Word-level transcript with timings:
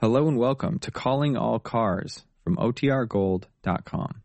Hello 0.00 0.28
and 0.28 0.38
welcome 0.38 0.78
to 0.78 0.90
Calling 0.90 1.36
All 1.36 1.58
Cars 1.58 2.24
from 2.42 2.56
OTRGold.com. 2.56 4.22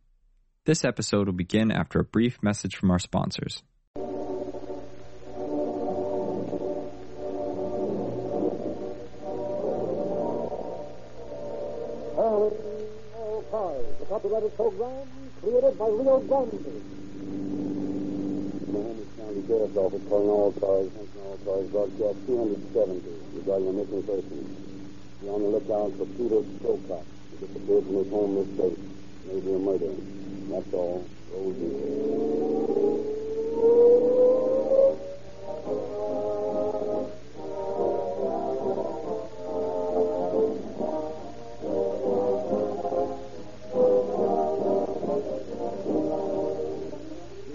This 0.64 0.86
episode 0.86 1.28
will 1.28 1.34
begin 1.34 1.70
after 1.70 2.00
a 2.00 2.04
brief 2.06 2.42
message 2.42 2.78
from 2.78 2.92
our 2.92 3.00
sponsors. 3.00 3.62
Calling 12.16 12.56
All 13.18 13.44
Cars, 13.52 13.86
the 14.00 14.06
copyrighted 14.06 14.56
program 14.56 15.10
created 15.42 15.78
by 15.78 15.88
Rio 15.88 16.20
Grande. 16.22 16.84
Miami 18.72 19.06
County 19.18 19.44
Sheriff's 19.46 19.76
Office 19.76 20.02
calling 20.08 20.30
all 20.30 20.54
cars, 20.54 20.90
all 21.20 21.38
cars, 21.44 21.68
broadcast 21.68 22.28
270 22.28 23.04
regarding 23.36 23.68
a 23.68 23.74
missing 23.74 24.04
person. 24.04 24.75
Be 25.22 25.30
on 25.30 25.42
the 25.42 25.48
lookout 25.48 25.98
for 25.98 26.06
Peter 26.06 26.42
Silcock. 26.60 27.06
He 27.32 27.48
disappeared 27.48 27.86
from 27.86 27.96
his 27.96 28.10
home 28.10 28.36
this 28.36 28.48
day. 28.58 28.76
Maybe 29.26 29.54
a 29.54 29.60
murder. 29.60 29.94
That's 30.52 30.74
all. 30.74 31.06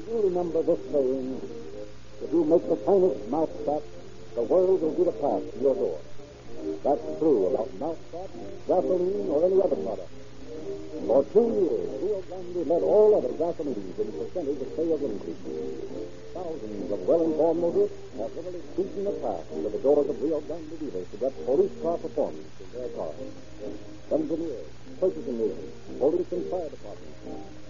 You 0.08 0.20
remember 0.24 0.62
this 0.62 0.80
saying? 0.92 1.41
If 2.22 2.33
you 2.33 2.45
make 2.45 2.69
the 2.69 2.77
finest 2.77 3.28
mousetrap, 3.28 3.83
the 4.34 4.42
world 4.42 4.80
will 4.80 4.92
give 4.92 5.06
a 5.08 5.12
pass 5.12 5.42
to 5.52 5.61
your 5.61 5.74
door. 5.74 6.00
That's 6.80 7.05
true 7.20 7.52
about 7.52 7.69
mousetrap, 7.77 8.33
gasoline, 8.65 9.29
or 9.29 9.45
any 9.45 9.61
other 9.61 9.77
product. 9.77 10.09
For 11.05 11.25
two 11.29 11.48
years, 11.61 11.93
Rio 12.01 12.25
Grande 12.25 12.64
led 12.64 12.81
all 12.81 13.20
other 13.20 13.37
gasolines 13.37 13.98
in 14.00 14.09
percentage 14.17 14.61
of 14.64 14.70
sales 14.72 15.03
increase. 15.05 15.45
Thousands 16.33 16.89
of 16.89 17.00
well-informed 17.05 17.61
motorists 17.61 18.00
have 18.17 18.33
literally 18.33 18.64
beaten 18.81 19.05
the 19.05 19.12
path 19.20 19.45
to 19.53 19.69
the 19.69 19.77
doors 19.84 20.09
of 20.09 20.22
Rio 20.22 20.41
Grande 20.41 20.72
dealers 20.81 21.05
to 21.12 21.17
get 21.20 21.45
police 21.45 21.77
car 21.84 21.98
performance 22.00 22.48
in 22.64 22.69
their 22.72 22.89
cars. 22.97 23.28
Engineers, 24.09 24.69
purchasing 25.00 25.37
agents, 25.37 25.77
police 26.00 26.33
and 26.33 26.44
fire 26.48 26.70
departments, 26.72 27.20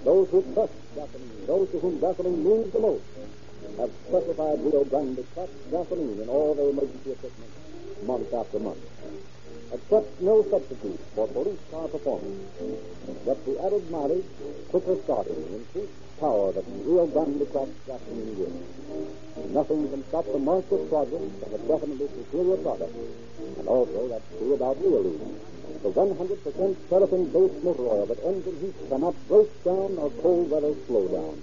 those 0.04 0.28
who 0.30 0.38
trust 0.54 0.74
gasoline, 0.94 1.46
those 1.50 1.66
to 1.74 1.78
whom 1.82 1.98
gasoline 1.98 2.44
means 2.46 2.72
the 2.72 2.78
most, 2.78 3.02
have 3.74 3.90
specified 4.06 4.62
Rio 4.62 4.84
Grande 4.84 5.26
Cracked 5.34 5.58
gasoline 5.74 6.20
in 6.22 6.28
all 6.28 6.54
their 6.54 6.70
emergency 6.70 7.10
equipment 7.10 7.50
month 8.04 8.32
after 8.32 8.58
month. 8.58 8.78
Except 9.72 10.20
no 10.20 10.42
substitute 10.50 11.00
for 11.14 11.28
police 11.28 11.58
car 11.70 11.88
performance. 11.88 12.42
But 13.24 13.44
the 13.44 13.62
added 13.64 13.90
mileage, 13.90 14.24
quicker 14.70 14.96
starting, 15.04 15.44
increased 15.54 15.92
power 16.18 16.52
that 16.52 16.64
Rio 16.84 17.06
Grande 17.06 17.46
Cracked 17.50 17.86
gasoline 17.86 18.34
gives. 18.36 19.54
Nothing 19.54 19.88
can 19.90 20.04
stop 20.08 20.26
the 20.26 20.38
of 20.38 20.88
progress 20.90 21.30
of 21.46 21.54
a 21.54 21.58
definitely 21.66 22.08
superior 22.08 22.56
product. 22.58 22.94
And 23.58 23.68
also 23.68 24.08
that's 24.08 24.28
true 24.38 24.54
about 24.54 24.76
Realine, 24.82 25.38
the 25.82 25.88
100% 25.88 26.76
paraffin-based 26.90 27.64
motor 27.64 27.86
oil 27.88 28.06
that 28.06 28.20
engine 28.24 28.58
heat 28.60 28.74
cannot 28.90 29.14
break 29.28 29.48
down 29.64 29.96
or 29.96 30.10
cold 30.20 30.50
weather 30.50 30.74
slow 30.86 31.08
down. 31.08 31.40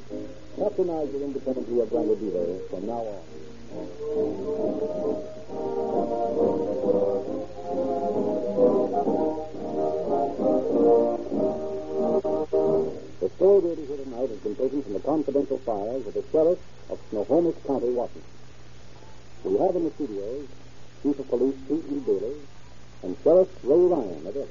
Patronize 0.58 1.12
your 1.12 1.24
independent 1.24 1.68
Rio 1.70 1.86
Grande 1.86 2.20
dealer 2.20 2.60
from 2.70 2.86
now 2.86 3.08
on. 3.18 4.97
Sheriff 16.32 16.60
of 16.90 17.00
Snohomish 17.10 17.56
County, 17.66 17.90
Washington. 17.90 18.24
We 19.44 19.58
have 19.60 19.76
in 19.76 19.84
the 19.86 19.92
studios 19.92 20.48
Chief 21.04 21.20
of 21.20 21.30
Police 21.30 21.56
Pete. 21.68 22.06
Bailey 22.06 22.36
and 23.04 23.16
Sheriff 23.24 23.50
Ray 23.64 23.78
Ryan 23.78 24.28
of 24.28 24.36
Ellis. 24.36 24.50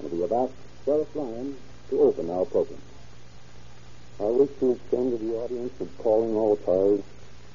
And 0.00 0.12
we 0.12 0.20
have 0.20 0.32
asked 0.32 0.54
Sheriff 0.84 1.08
Ryan 1.14 1.56
to 1.90 2.00
open 2.00 2.30
our 2.30 2.44
program. 2.44 2.80
I 4.20 4.24
wish 4.24 4.50
to 4.60 4.72
extend 4.72 5.18
to 5.18 5.24
the 5.24 5.34
audience 5.34 5.80
of 5.80 5.98
calling 5.98 6.34
all 6.34 6.56
cars 6.56 7.00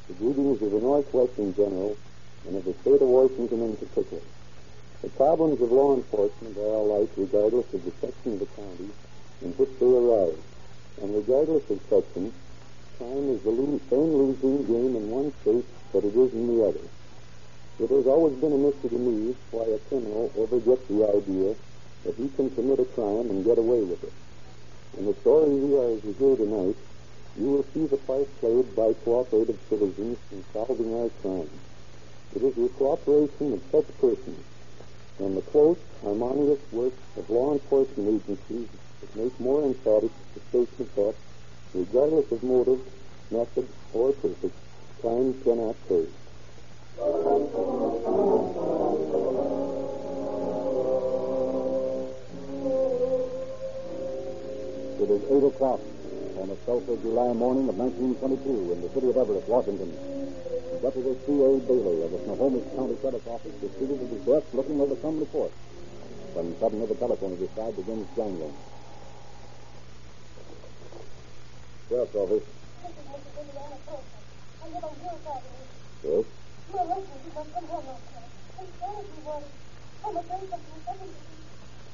the 0.07 0.13
greetings 0.15 0.61
of 0.61 0.71
the 0.71 0.79
Northwest 0.79 1.37
in 1.37 1.55
general 1.55 1.97
and 2.45 2.57
of 2.57 2.65
the 2.65 2.73
state 2.81 3.01
of 3.01 3.07
Washington 3.07 3.61
in 3.61 3.75
particular. 3.77 4.23
The 5.01 5.09
problems 5.09 5.61
of 5.61 5.71
law 5.71 5.95
enforcement 5.95 6.57
are 6.57 6.75
alike 6.83 7.09
regardless 7.15 7.73
of 7.73 7.85
the 7.85 7.91
section 8.01 8.33
of 8.33 8.39
the 8.39 8.45
county 8.47 8.89
in 9.41 9.51
which 9.53 9.69
they 9.79 9.85
arise. 9.85 10.41
And 11.01 11.15
regardless 11.15 11.69
of 11.69 11.79
section, 11.89 12.33
crime 12.97 13.29
is 13.29 13.41
the 13.45 13.53
same 13.93 14.09
losing 14.09 14.65
game 14.65 14.93
in 14.97 15.05
one 15.13 15.29
state 15.41 15.65
that 15.93 16.01
it 16.01 16.15
is 16.17 16.33
in 16.33 16.49
the 16.49 16.65
other. 16.65 16.85
It 17.77 17.89
has 17.93 18.09
always 18.09 18.33
been 18.41 18.53
a 18.53 18.57
mystery 18.57 18.89
to 18.89 18.97
me 18.97 19.35
why 19.53 19.69
a 19.69 19.77
criminal 19.85 20.33
ever 20.33 20.57
gets 20.57 20.81
the 20.89 21.05
idea 21.05 21.53
that 22.05 22.17
he 22.17 22.25
can 22.33 22.49
commit 22.57 22.81
a 22.81 22.89
crime 22.97 23.29
and 23.29 23.45
get 23.45 23.61
away 23.61 23.85
with 23.85 24.01
it. 24.01 24.13
In 24.97 25.05
the 25.05 25.13
story 25.21 25.53
we 25.53 25.77
are 25.77 25.93
to 25.93 26.09
hear 26.17 26.35
tonight, 26.41 26.77
you 27.37 27.45
will 27.45 27.65
see 27.69 27.85
the 27.85 28.01
part 28.01 28.25
played 28.41 28.65
by 28.73 28.97
cooperative 29.05 29.61
citizens 29.69 30.17
in 30.33 30.41
solving 30.49 30.89
our 30.97 31.13
crimes. 31.21 31.53
It 32.33 32.41
is 32.41 32.55
the 32.57 32.69
cooperation 32.81 33.53
of 33.53 33.61
such 33.69 33.89
persons 34.01 34.41
and 35.21 35.37
the 35.37 35.45
close, 35.53 35.77
harmonious 36.01 36.61
work 36.73 36.93
of 37.13 37.29
law 37.29 37.53
enforcement 37.53 38.25
agencies 38.25 38.69
that 39.01 39.15
make 39.15 39.39
more 39.39 39.65
emphatic 39.69 40.09
the 40.33 40.41
statement 40.49 40.89
that, 40.95 41.13
regardless 41.77 42.31
of 42.31 42.41
motive, 42.41 42.79
method, 43.29 43.67
or 43.93 44.11
purpose, 44.13 44.51
crime 44.99 45.33
cannot 45.43 45.75
pay. 45.87 46.05
It 54.97 55.09
is 55.13 55.21
8 55.29 55.43
o'clock 55.53 55.81
on 56.41 56.49
a 56.49 56.57
sultry 56.65 56.97
July 57.03 57.33
morning 57.33 57.69
of 57.69 57.77
1922 57.77 58.73
in 58.73 58.81
the 58.81 58.89
city 58.89 59.09
of 59.09 59.17
Everett, 59.17 59.47
Washington. 59.47 59.93
Deputy 60.81 61.13
C.A. 61.25 61.61
Bailey 61.61 62.01
of 62.03 62.11
the 62.11 62.19
Snohomish 62.25 62.65
County 62.75 62.97
Sheriff's 63.01 63.27
Office 63.27 63.53
is 63.61 63.71
seated 63.77 64.01
at 64.01 64.09
his 64.09 64.25
desk 64.25 64.47
looking 64.53 64.81
over 64.81 64.95
some 65.01 65.19
report. 65.19 65.51
When 66.33 66.57
suddenly 66.59 66.87
the 66.87 66.95
telephone 66.95 67.33
at 67.33 67.39
his 67.39 67.49
side 67.51 67.75
begins 67.75 68.07
jangling. 68.15 68.53
Sheriff's 68.53 68.55
Office. 68.55 68.57
This 68.57 69.05
is 70.65 70.65
Mrs. 70.65 70.65
Indiana 70.97 71.05
Colson. 71.17 71.25
I 71.27 71.45
live 71.57 71.67
on 71.67 71.76
Yes? 71.89 72.07
To 72.11 72.19
you. 72.19 72.43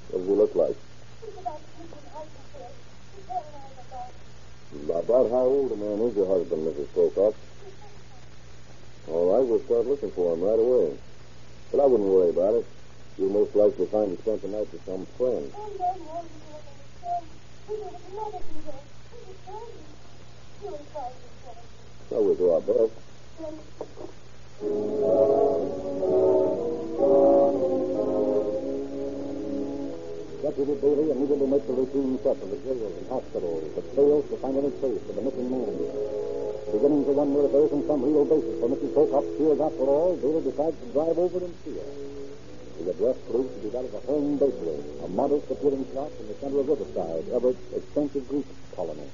What 0.10 0.20
does 0.20 0.28
he 0.28 0.34
look 0.34 0.56
like? 0.56 0.76
About 4.90 5.30
how 5.30 5.46
old 5.46 5.72
a 5.72 5.76
man 5.76 6.02
is 6.08 6.16
your 6.16 6.26
husband, 6.26 6.68
Mrs. 6.68 6.88
Prokop? 6.88 7.36
All 9.08 9.34
right, 9.34 9.46
we'll 9.48 9.60
start 9.66 9.86
looking 9.86 10.12
for 10.12 10.34
him 10.34 10.42
right 10.42 10.60
away. 10.60 10.98
But 11.72 11.82
I 11.82 11.86
wouldn't 11.86 12.10
worry 12.10 12.30
about 12.30 12.56
it. 12.56 12.66
You'll 13.18 13.30
most 13.30 13.56
likely 13.56 13.86
find 13.88 14.12
he 14.12 14.18
spent 14.18 14.42
the 14.42 14.48
night 14.48 14.72
with 14.72 14.86
some 14.86 15.06
friend. 15.18 15.52
So 22.10 22.22
we'll 22.22 22.36
do 22.36 22.52
our 22.52 22.62
best. 22.62 22.94
Deputy 30.44 30.76
Bailey 30.80 31.10
immediately 31.10 31.48
makes 31.48 31.68
a 31.68 31.74
routine 31.74 32.20
check 32.22 32.38
of 32.38 32.50
the 32.52 32.58
jails 32.62 32.94
and 32.94 33.08
hospitals, 33.10 33.64
but 33.74 33.96
fails 33.96 34.30
to 34.30 34.38
find 34.38 34.58
any 34.58 34.70
trace 34.78 35.02
of 35.10 35.16
the 35.16 35.22
missing 35.24 35.50
man. 35.50 35.74
Beginning 36.72 37.06
to 37.06 37.12
wonder 37.18 37.46
if 37.46 37.52
there 37.52 37.66
isn't 37.66 37.88
some 37.88 38.04
real 38.04 38.26
basis 38.26 38.60
for 38.60 38.70
Mrs. 38.70 38.94
Prokop's 38.94 39.38
fears 39.38 39.60
after 39.60 39.86
all, 39.90 40.16
Bailey 40.18 40.44
decides 40.44 40.78
to 40.78 40.86
drive 40.94 41.18
over 41.18 41.38
and 41.44 41.54
see 41.66 41.76
her. 41.80 41.90
The 42.84 42.92
address 42.92 43.18
proves 43.32 43.50
to 43.56 43.60
be 43.64 43.70
that 43.70 43.86
of 43.86 43.94
a 43.94 44.00
home 44.06 44.38
bakery, 44.38 44.80
a 45.04 45.08
modest 45.08 45.50
appearing 45.50 45.86
shop 45.94 46.12
in 46.20 46.28
the 46.28 46.36
center 46.36 46.60
of 46.60 46.68
Riverside, 46.68 47.26
Everett's 47.34 47.74
extensive 47.74 48.28
Greek 48.28 48.46
colony. 48.76 49.10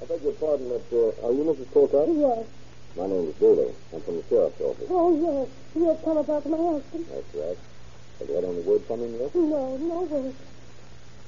I 0.00 0.04
beg 0.06 0.22
your 0.22 0.32
pardon, 0.38 0.68
but 0.70 0.86
uh, 0.94 1.26
are 1.26 1.32
you 1.34 1.42
Mrs. 1.42 1.66
Prokop? 1.74 2.06
Yes. 2.14 2.46
My 2.94 3.06
name 3.10 3.28
is 3.28 3.34
Bailey. 3.42 3.74
I'm 3.92 4.00
from 4.02 4.22
the 4.22 4.24
sheriff's 4.30 4.60
office. 4.60 4.86
Oh, 4.90 5.10
yes. 5.10 5.50
You 5.74 5.88
have 5.90 6.02
come 6.04 6.18
about 6.18 6.46
my 6.46 6.56
husband. 6.56 7.06
That's 7.10 7.34
right. 7.34 7.58
Have 8.18 8.28
you 8.30 8.34
had 8.34 8.44
any 8.44 8.62
word 8.62 8.82
from 8.86 9.02
him 9.02 9.18
yet? 9.18 9.34
No, 9.34 9.74
no 9.76 10.06
word. 10.06 10.34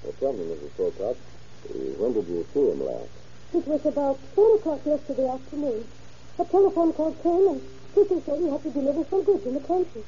Well, 0.03 0.15
tell 0.23 0.33
me, 0.33 0.45
Mrs. 0.55 0.71
Uh, 0.87 1.15
when 1.99 2.13
did 2.15 2.27
you 2.31 2.47
see 2.55 2.63
him 2.63 2.79
last? 2.87 3.11
It 3.55 3.67
was 3.67 3.85
about 3.85 4.19
4 4.39 4.55
o'clock 4.57 4.87
yesterday 4.87 5.29
afternoon. 5.29 5.85
A 6.39 6.45
telephone 6.45 6.93
call 6.95 7.13
came 7.27 7.47
and 7.51 7.61
people 7.95 8.23
said 8.23 8.39
he 8.39 8.49
had 8.49 8.63
to 8.63 8.71
deliver 8.71 9.03
some 9.11 9.25
goods 9.25 9.47
in 9.47 9.55
the 9.55 9.67
country. 9.67 10.03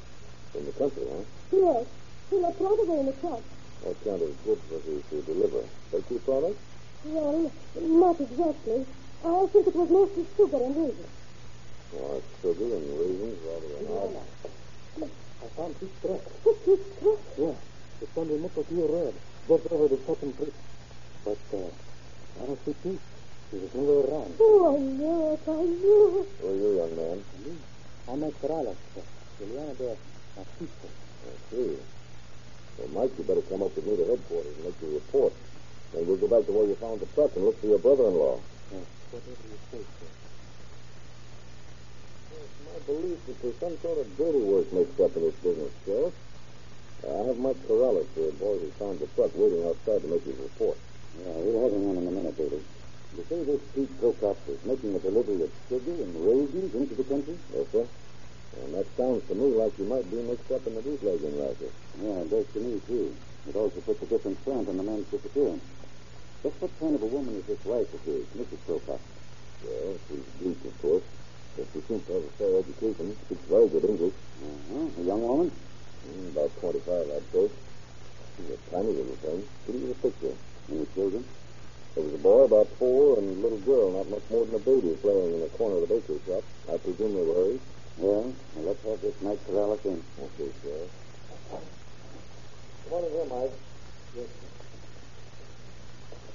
In 0.55 0.65
the 0.65 0.71
country, 0.71 1.03
huh? 1.03 1.23
Yes. 1.51 1.85
He 2.31 2.39
left 2.39 2.59
right 2.63 2.79
away 2.79 2.99
in 2.99 3.05
the 3.11 3.17
truck. 3.19 3.43
What 3.83 3.99
kind 4.07 4.21
of 4.23 4.31
goods 4.47 4.63
was 4.71 4.83
he 4.87 5.03
to 5.11 5.21
deliver? 5.27 5.67
Bakery 5.91 6.19
products? 6.23 6.63
Well, 7.03 7.51
not 7.75 8.15
exactly. 8.21 8.85
I 9.23 9.47
think 9.51 9.67
it 9.67 9.75
was 9.75 9.89
mostly 9.91 10.23
sugar 10.37 10.55
and 10.55 10.75
raisins. 10.75 11.15
Oh, 11.91 12.23
sugar 12.41 12.75
and 12.79 12.87
raisins 12.95 13.39
rather 13.43 13.69
than 13.75 13.87
odd. 13.91 14.23
I 15.03 15.47
found 15.55 15.75
two. 15.79 15.89
But 15.99 16.65
this 16.65 16.79
truck. 16.99 17.19
Yeah. 17.37 17.59
The 18.15 18.23
nickel 18.39 18.63
deal 18.63 18.87
red. 18.87 19.13
Just 19.47 19.67
over 19.71 19.87
the 19.87 19.99
second 20.07 20.37
bridge. 20.37 20.55
But, 21.25 21.43
uh, 21.51 21.71
I 22.39 22.45
don't 22.47 22.65
see 22.65 22.75
Pete. 22.83 23.01
He 23.51 23.57
was 23.59 23.73
nowhere 23.75 24.07
around. 24.07 24.35
Oh, 24.39 24.71
I 24.71 24.79
knew 24.79 25.33
it. 25.35 25.43
I 25.43 25.59
knew 25.59 26.23
it. 26.23 26.27
Who 26.39 26.47
are 26.47 26.55
you, 26.55 26.69
young 26.79 26.95
man? 26.95 27.23
Me? 27.43 27.51
I'm 28.07 28.19
Mike 28.19 28.39
Corrales. 28.41 28.79
Juliana 29.39 29.73
de 29.75 29.97
Batista. 30.35 30.87
I 30.87 31.35
see. 31.51 31.77
Well, 32.77 32.89
Mike, 32.95 33.11
you 33.17 33.23
better 33.23 33.41
come 33.41 33.61
up 33.61 33.75
with 33.75 33.85
me 33.85 33.95
to 33.97 34.05
headquarters 34.07 34.55
and 34.55 34.65
make 34.65 34.81
your 34.81 34.91
report. 34.95 35.33
Then 35.93 36.07
we'll 36.07 36.17
go 36.17 36.27
back 36.27 36.45
to 36.49 36.51
where 36.51 36.65
you 36.65 36.75
found 36.81 36.99
the 36.99 37.05
truck 37.13 37.29
and 37.37 37.45
look 37.45 37.61
for 37.61 37.67
your 37.67 37.77
brother-in-law. 37.77 38.41
Whatever 38.41 39.45
you 39.45 39.57
say, 39.69 39.77
sir. 39.77 40.09
It's 42.33 42.57
my 42.65 42.77
belief 42.89 43.19
that 43.29 43.37
there's 43.45 43.59
some 43.61 43.77
sort 43.77 44.01
of 44.01 44.17
dirty 44.17 44.41
work 44.41 44.73
mixed 44.73 44.99
up 44.99 45.13
in 45.13 45.21
this 45.21 45.37
business, 45.45 45.69
Sheriff. 45.85 46.13
Uh, 47.05 47.13
I 47.13 47.27
have 47.29 47.37
Mike 47.37 47.61
Corrales, 47.69 48.09
the 48.17 48.33
boy 48.41 48.57
who 48.57 48.73
found 48.81 48.97
the 48.97 49.07
truck, 49.13 49.29
waiting 49.37 49.61
outside 49.69 50.01
to 50.01 50.07
make 50.09 50.25
his 50.25 50.33
report. 50.41 50.81
Yeah, 51.21 51.29
we'll 51.45 51.61
have 51.61 51.73
him 51.77 51.85
on 51.93 51.97
in 52.01 52.07
a 52.09 52.11
minute, 52.11 52.37
David. 52.41 52.65
You 53.13 53.23
say 53.29 53.43
this 53.45 53.61
Pete 53.77 53.93
Prokop 54.01 54.37
is 54.49 54.57
making 54.65 54.95
a 54.95 54.99
delivery 54.99 55.45
of 55.45 55.51
sugar 55.69 55.93
and 55.93 56.09
raisins 56.25 56.73
into 56.73 56.95
the 56.95 57.05
country? 57.05 57.37
Yes, 57.53 57.69
sir. 57.69 57.85
And 58.65 58.73
that 58.73 58.89
sounds 58.97 59.21
to 59.29 59.35
me 59.35 59.53
like 59.53 59.77
you 59.77 59.85
might 59.85 60.09
be 60.09 60.17
mixed 60.25 60.49
up 60.49 60.65
in 60.65 60.73
the 60.73 60.81
bootlegging 60.81 61.37
racket. 61.37 61.73
Yeah, 62.01 62.25
it 62.25 62.29
does 62.33 62.49
to 62.57 62.59
me, 62.59 62.81
too. 62.89 63.13
It 63.45 63.55
also 63.55 63.77
puts 63.81 64.01
a 64.01 64.05
different 64.07 64.41
slant 64.43 64.69
on 64.69 64.77
the 64.77 64.83
man's 64.83 65.05
disappearance. 65.13 65.61
Just 66.43 66.59
what 66.59 66.77
kind 66.77 66.93
of 66.93 67.01
a 67.01 67.05
woman 67.07 67.35
is 67.39 67.45
this 67.47 67.63
wife 67.63 67.87
of 67.93 68.01
his, 68.03 68.27
Mrs. 68.35 68.59
Prokop? 68.67 68.99
Well, 69.63 69.95
she's 70.11 70.27
Greek, 70.43 70.59
of 70.65 70.75
course. 70.81 71.03
But 71.55 71.67
she 71.71 71.79
seems 71.87 72.03
to 72.07 72.19
have 72.19 72.23
a 72.27 72.33
fair 72.35 72.59
education. 72.59 73.15
Speaks 73.25 73.47
very 73.47 73.69
good 73.69 73.85
English. 73.85 74.13
Uh-huh. 74.43 75.01
A 75.01 75.03
young 75.07 75.23
woman? 75.23 75.51
Mm, 76.03 76.35
about 76.35 76.51
25, 76.59 76.83
I'd 77.15 77.31
say. 77.31 77.47
She's 78.35 78.49
a 78.51 78.57
tiny 78.75 78.91
little 78.91 79.15
thing. 79.23 79.39
Give 79.65 79.75
you 79.79 79.87
the 79.87 79.99
picture. 80.03 80.35
Any 80.67 80.85
children? 80.91 81.23
There 81.95 82.03
was 82.03 82.13
a 82.13 82.17
boy 82.17 82.43
about 82.43 82.67
four 82.75 83.19
and 83.19 83.37
a 83.37 83.39
little 83.39 83.63
girl 83.63 83.91
not 83.95 84.09
much 84.09 84.27
more 84.29 84.43
than 84.43 84.55
a 84.55 84.59
baby 84.59 84.97
playing 84.99 85.35
in 85.35 85.41
the 85.47 85.51
corner 85.55 85.79
of 85.79 85.87
the 85.87 85.95
bakery 85.95 86.19
shop. 86.27 86.43
I 86.67 86.75
presume 86.75 87.15
they 87.15 87.23
were 87.23 87.39
hers. 87.39 87.61
Yeah. 88.03 88.03
Well, 88.03 88.33
let's 88.67 88.83
have 88.83 88.99
this 88.99 89.15
Mike 89.21 89.39
Corrales 89.47 89.85
in. 89.85 90.03
Okay, 90.19 90.51
sir. 90.59 90.91
Come 92.83 92.99
on 92.99 93.03
in 93.05 93.11
here, 93.15 93.27
Mike. 93.31 93.55
Yes, 94.17 94.27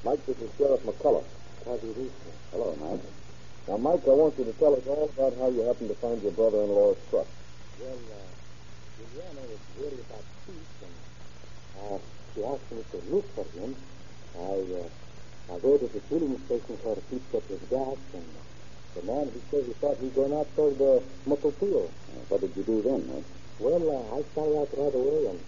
Mike, 0.05 0.25
this 0.27 0.39
is 0.39 0.51
Sheriff 0.57 0.81
McCullough. 0.87 1.25
How 1.67 1.77
do 1.77 1.87
you 1.89 1.93
do, 1.93 2.07
sir? 2.07 2.31
Hello, 2.53 2.71
Mike. 2.79 3.03
Now, 3.67 3.77
Mike, 3.79 4.07
I 4.07 4.15
want 4.15 4.39
you 4.39 4.45
to 4.45 4.53
tell 4.53 4.75
us 4.75 4.87
all 4.87 5.11
about 5.11 5.35
how 5.37 5.51
you 5.51 5.67
happened 5.67 5.91
to 5.91 5.99
find 5.99 6.23
your 6.23 6.31
brother-in-law's 6.33 6.97
truck. 7.11 7.27
Well, 7.83 7.99
uh, 7.99 8.31
Juliana 8.95 9.43
was 9.43 9.59
worried 9.75 9.99
about 10.07 10.23
Pete, 10.47 10.79
and 10.87 10.95
uh, 11.83 11.99
she 12.31 12.45
asked 12.47 12.71
me 12.71 12.85
to 12.95 12.99
look 13.11 13.27
for 13.35 13.45
him. 13.59 13.75
I, 14.39 14.55
uh, 14.71 15.55
I 15.55 15.59
go 15.59 15.77
to 15.77 15.87
the 15.91 16.01
filling 16.07 16.39
station 16.47 16.79
where 16.79 17.03
Pete 17.11 17.33
got 17.35 17.43
his 17.51 17.63
gas, 17.67 17.99
and 18.15 18.29
the 18.95 19.03
man, 19.03 19.27
he 19.35 19.43
said 19.51 19.67
he 19.67 19.75
thought 19.83 19.99
he'd 19.99 20.15
gone 20.15 20.33
out 20.33 20.47
toward 20.55 20.79
the 20.79 21.03
Motopio. 21.27 21.91
Uh, 21.91 22.23
what 22.31 22.41
did 22.41 22.55
you 22.55 22.63
do 22.63 22.83
then, 22.87 23.03
Mike? 23.11 23.27
Well, 23.59 23.83
uh, 23.83 24.15
I 24.15 24.23
started 24.31 24.63
out 24.63 24.71
right 24.79 24.95
away, 24.95 25.27
and 25.35 25.41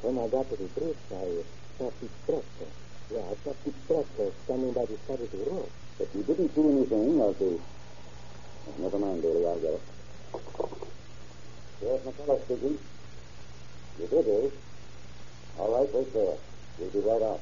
when 0.00 0.16
I 0.16 0.32
got 0.32 0.48
to 0.48 0.56
the 0.56 0.64
bridge, 0.72 0.96
I 1.12 1.44
saw 1.76 1.92
Pete's 2.00 2.16
truck. 2.24 2.48
Uh, 2.56 2.64
yeah, 3.10 3.20
I 3.24 3.34
saw 3.42 3.52
Pete's 3.64 3.86
truck 3.86 4.06
uh, 4.20 4.30
standing 4.44 4.72
by 4.72 4.84
the 4.84 4.96
side 5.06 5.20
of 5.20 5.30
the 5.30 5.38
road. 5.50 5.70
But 5.98 6.08
you 6.14 6.22
didn't 6.22 6.54
see 6.54 6.60
anything 6.60 7.20
of 7.20 7.38
the... 7.38 7.58
Never 8.78 8.98
mind, 8.98 9.22
Daly, 9.22 9.46
I'll 9.46 9.58
get 9.58 9.74
it. 9.74 9.82
Sheriff 11.80 12.02
McCullough 12.04 12.44
speaking. 12.44 12.78
You 13.98 14.06
did, 14.06 14.28
eh? 14.28 14.50
All 15.58 15.72
right, 15.74 15.94
wait 15.94 16.12
there. 16.12 16.36
We'll 16.78 16.90
be 16.90 17.00
right 17.00 17.22
out. 17.22 17.40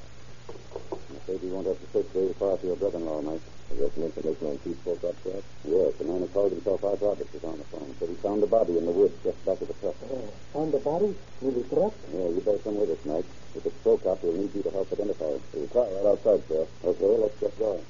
I'm 0.49 1.17
afraid 1.17 1.43
you 1.43 1.51
won't 1.51 1.67
have 1.67 1.81
to 1.81 1.87
search 1.93 2.07
very 2.15 2.33
far 2.35 2.57
for 2.57 2.67
your 2.67 2.77
brother-in-law, 2.77 3.23
Mike. 3.23 3.43
You 3.75 3.83
got 3.83 3.95
some 3.95 4.05
information 4.05 4.47
on 4.47 4.59
Polk 4.85 5.05
up 5.05 5.23
there? 5.25 5.43
Yes, 5.67 5.95
the 5.99 6.05
man 6.05 6.21
who 6.21 6.29
called 6.29 6.53
himself 6.53 6.85
Art 6.85 7.01
Roberts 7.03 7.35
is 7.35 7.43
on 7.43 7.59
the 7.59 7.65
phone. 7.65 7.95
Said 7.99 8.09
he 8.09 8.15
found 8.15 8.43
a 8.43 8.47
body 8.47 8.79
in 8.79 8.87
the 8.87 8.93
woods 8.93 9.19
just 9.25 9.45
back 9.45 9.61
of 9.61 9.67
the 9.67 9.75
truck. 9.75 9.97
found 10.53 10.73
the 10.73 10.79
body? 10.79 11.15
In 11.43 11.55
the 11.55 11.65
truck? 11.69 11.93
Yeah, 12.15 12.29
you 12.31 12.41
better 12.47 12.59
come 12.59 12.79
with 12.79 12.91
us, 12.91 13.05
Mike. 13.05 13.27
If 13.57 13.67
it's 13.67 13.77
Prokop, 13.83 14.23
we'll 14.23 14.35
need 14.35 14.55
you 14.55 14.63
to 14.63 14.71
help 14.71 14.93
identify 14.93 15.25
it. 15.25 15.43
Car 15.77 15.85
right 15.85 16.07
outside, 16.07 16.41
Sheriff. 16.49 16.69
Okay, 16.87 17.05
let's 17.05 17.39
get 17.39 17.59
going. 17.59 17.85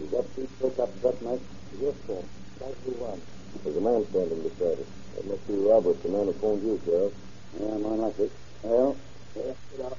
You 0.00 0.06
got 0.10 0.24
Pete 0.34 0.50
Prokop's 0.58 1.02
that 1.02 1.22
night? 1.22 1.40
Yes, 1.80 1.94
sir. 2.08 2.18
The 2.58 2.90
one. 2.98 3.22
There's 3.62 3.76
a 3.76 3.80
man 3.80 4.04
standing 4.10 4.42
beside 4.42 4.78
it. 4.82 4.88
That 5.14 5.26
must 5.28 5.46
be 5.46 5.54
Robert, 5.54 6.02
the 6.02 6.08
man 6.08 6.26
who 6.26 6.32
phoned 6.32 6.62
you, 6.64 6.80
Sheriff. 6.84 7.12
Yeah, 7.60 7.78
more 7.78 7.96
like 7.96 8.18
it. 8.18 8.32
Well, 8.64 8.96
Yeah, 9.36 9.52
get 9.70 9.86
out. 9.86 9.98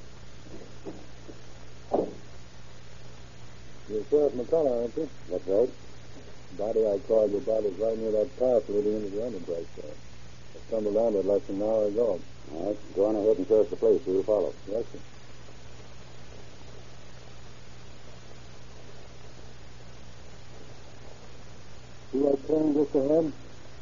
You're 3.88 4.04
Sheriff 4.10 4.32
McCullough, 4.34 4.82
aren't 4.82 4.96
you? 4.98 5.08
that's 5.30 5.46
right. 5.46 5.70
Body 6.58 6.80
I 6.86 6.98
called 7.08 7.32
your 7.32 7.40
about 7.40 7.64
is 7.64 7.78
right 7.78 7.96
near 7.96 8.12
that 8.12 8.38
path 8.38 8.68
leading 8.68 8.96
into 8.96 9.08
the 9.16 9.24
enterprise 9.24 9.66
there. 9.80 9.90
I 9.90 10.58
stumbled 10.68 10.94
down 10.94 11.16
it 11.16 11.24
less 11.24 11.42
than 11.44 11.56
an 11.56 11.62
hour 11.62 11.86
ago. 11.86 12.20
All 12.52 12.66
right, 12.66 12.94
go 12.94 13.06
on 13.06 13.16
ahead 13.16 13.38
and 13.38 13.48
show 13.48 13.62
us 13.62 13.70
the 13.70 13.76
place. 13.76 14.02
We'll 14.06 14.22
follow. 14.22 14.52
Yes, 14.68 14.84
sir. 14.92 14.98
See 22.12 22.18
that 22.20 22.46
train 22.46 22.74
just 22.74 22.94
ahead? 22.94 23.32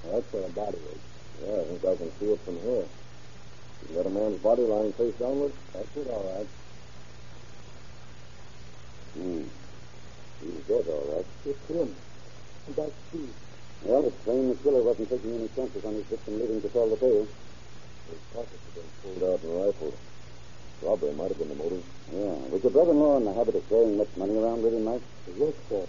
That's 0.07 0.33
where 0.33 0.43
the 0.43 0.55
body 0.55 0.79
is. 0.79 1.01
Yeah, 1.43 1.61
I 1.61 1.65
think 1.65 1.85
I 1.85 1.97
can 1.97 2.13
see 2.21 2.27
it 2.31 2.41
from 2.45 2.61
here. 2.61 2.85
You 3.89 3.97
got 3.97 4.07
a 4.07 4.11
man's 4.11 4.39
body 4.39 4.63
lying 4.63 4.93
face 4.93 5.15
downward? 5.19 5.53
That's 5.75 5.97
it, 5.97 6.07
all 6.07 6.39
right. 6.39 6.47
Hmm. 9.19 9.43
He's 10.41 10.63
dead, 10.69 10.87
all 10.87 11.17
right. 11.17 11.27
It's 11.45 11.67
him. 11.67 11.97
And 12.71 12.77
that's 12.77 12.95
Steve. 13.09 13.35
Well, 13.83 14.07
it's 14.07 14.17
plain 14.23 14.49
the 14.49 14.55
killer 14.63 14.83
wasn't 14.83 15.11
taking 15.11 15.35
any 15.35 15.49
chances 15.57 15.85
on 15.85 15.95
his 15.95 16.05
victim 16.05 16.39
leaving 16.39 16.63
to 16.63 16.69
tell 16.69 16.89
the 16.89 16.97
tale. 16.97 17.27
His 17.27 18.21
pockets 18.33 18.63
have 18.63 18.75
been 18.79 19.19
pulled 19.19 19.23
out 19.27 19.43
and 19.43 19.67
rifled. 19.67 19.97
Robbery 20.81 21.13
might 21.15 21.29
have 21.35 21.39
been 21.39 21.49
the 21.49 21.57
motive. 21.57 21.83
Yeah. 22.15 22.39
Was 22.55 22.63
your 22.63 22.71
brother-in-law 22.71 23.17
in 23.17 23.25
the 23.25 23.33
habit 23.33 23.57
of 23.57 23.69
carrying 23.69 23.99
much 23.99 24.17
money 24.17 24.39
around 24.39 24.63
with 24.63 24.75
him, 24.75 24.85
Mike? 24.85 25.03
Yes, 25.37 25.55
sir. 25.69 25.85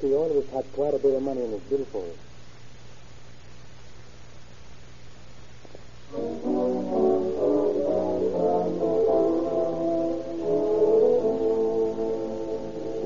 He 0.00 0.12
always 0.12 0.50
had 0.50 0.64
quite 0.72 0.94
a 0.94 0.98
bit 0.98 1.14
of 1.14 1.22
money 1.22 1.44
in 1.44 1.52
his 1.52 1.62
billfold. 1.70 2.18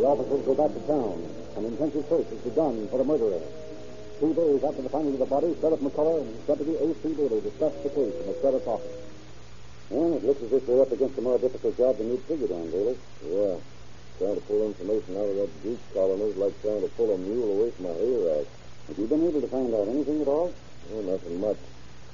The 0.00 0.06
officers 0.06 0.46
go 0.46 0.54
back 0.54 0.72
to 0.72 0.80
town. 0.88 1.28
An 1.58 1.64
intensive 1.64 2.06
search 2.08 2.30
has 2.30 2.38
begun 2.46 2.86
for 2.86 2.98
the 2.98 3.04
murderer. 3.04 3.42
Two 4.20 4.32
days 4.32 4.62
after 4.62 4.80
the 4.80 4.88
finding 4.88 5.14
of 5.14 5.18
the 5.18 5.26
body, 5.26 5.56
Sheriff 5.60 5.80
McCullough 5.80 6.22
and 6.22 6.46
Deputy 6.46 6.76
A.C. 6.78 7.02
Daly 7.18 7.40
discussed 7.40 7.82
the 7.82 7.90
case 7.90 8.14
in 8.14 8.26
the 8.30 8.38
sheriff's 8.38 8.68
office. 8.68 8.94
Well, 9.90 10.14
it 10.14 10.22
looks 10.22 10.40
as 10.40 10.52
if 10.52 10.68
we're 10.68 10.82
up 10.82 10.92
against 10.92 11.18
a 11.18 11.20
more 11.20 11.36
difficult 11.36 11.76
job 11.76 11.98
than 11.98 12.14
you'd 12.14 12.22
figured 12.30 12.52
on, 12.52 12.70
Daly. 12.70 12.96
Yeah. 13.26 13.58
Trying 14.22 14.38
to 14.38 14.40
pull 14.46 14.70
information 14.70 15.16
out 15.18 15.26
of 15.26 15.34
that 15.34 15.62
Greek 15.66 15.82
colony 15.94 16.30
is 16.30 16.36
like 16.36 16.62
trying 16.62 16.82
to 16.82 16.88
pull 16.94 17.10
a 17.10 17.18
mule 17.18 17.50
away 17.50 17.70
from 17.72 17.86
a 17.86 17.94
hay 17.94 18.14
rack. 18.22 18.46
Have 18.86 18.98
you 18.98 19.06
been 19.10 19.26
able 19.26 19.40
to 19.40 19.48
find 19.48 19.74
out 19.74 19.88
anything 19.88 20.22
at 20.22 20.28
all? 20.28 20.54
Oh, 20.94 21.02
nothing 21.02 21.40
much. 21.40 21.58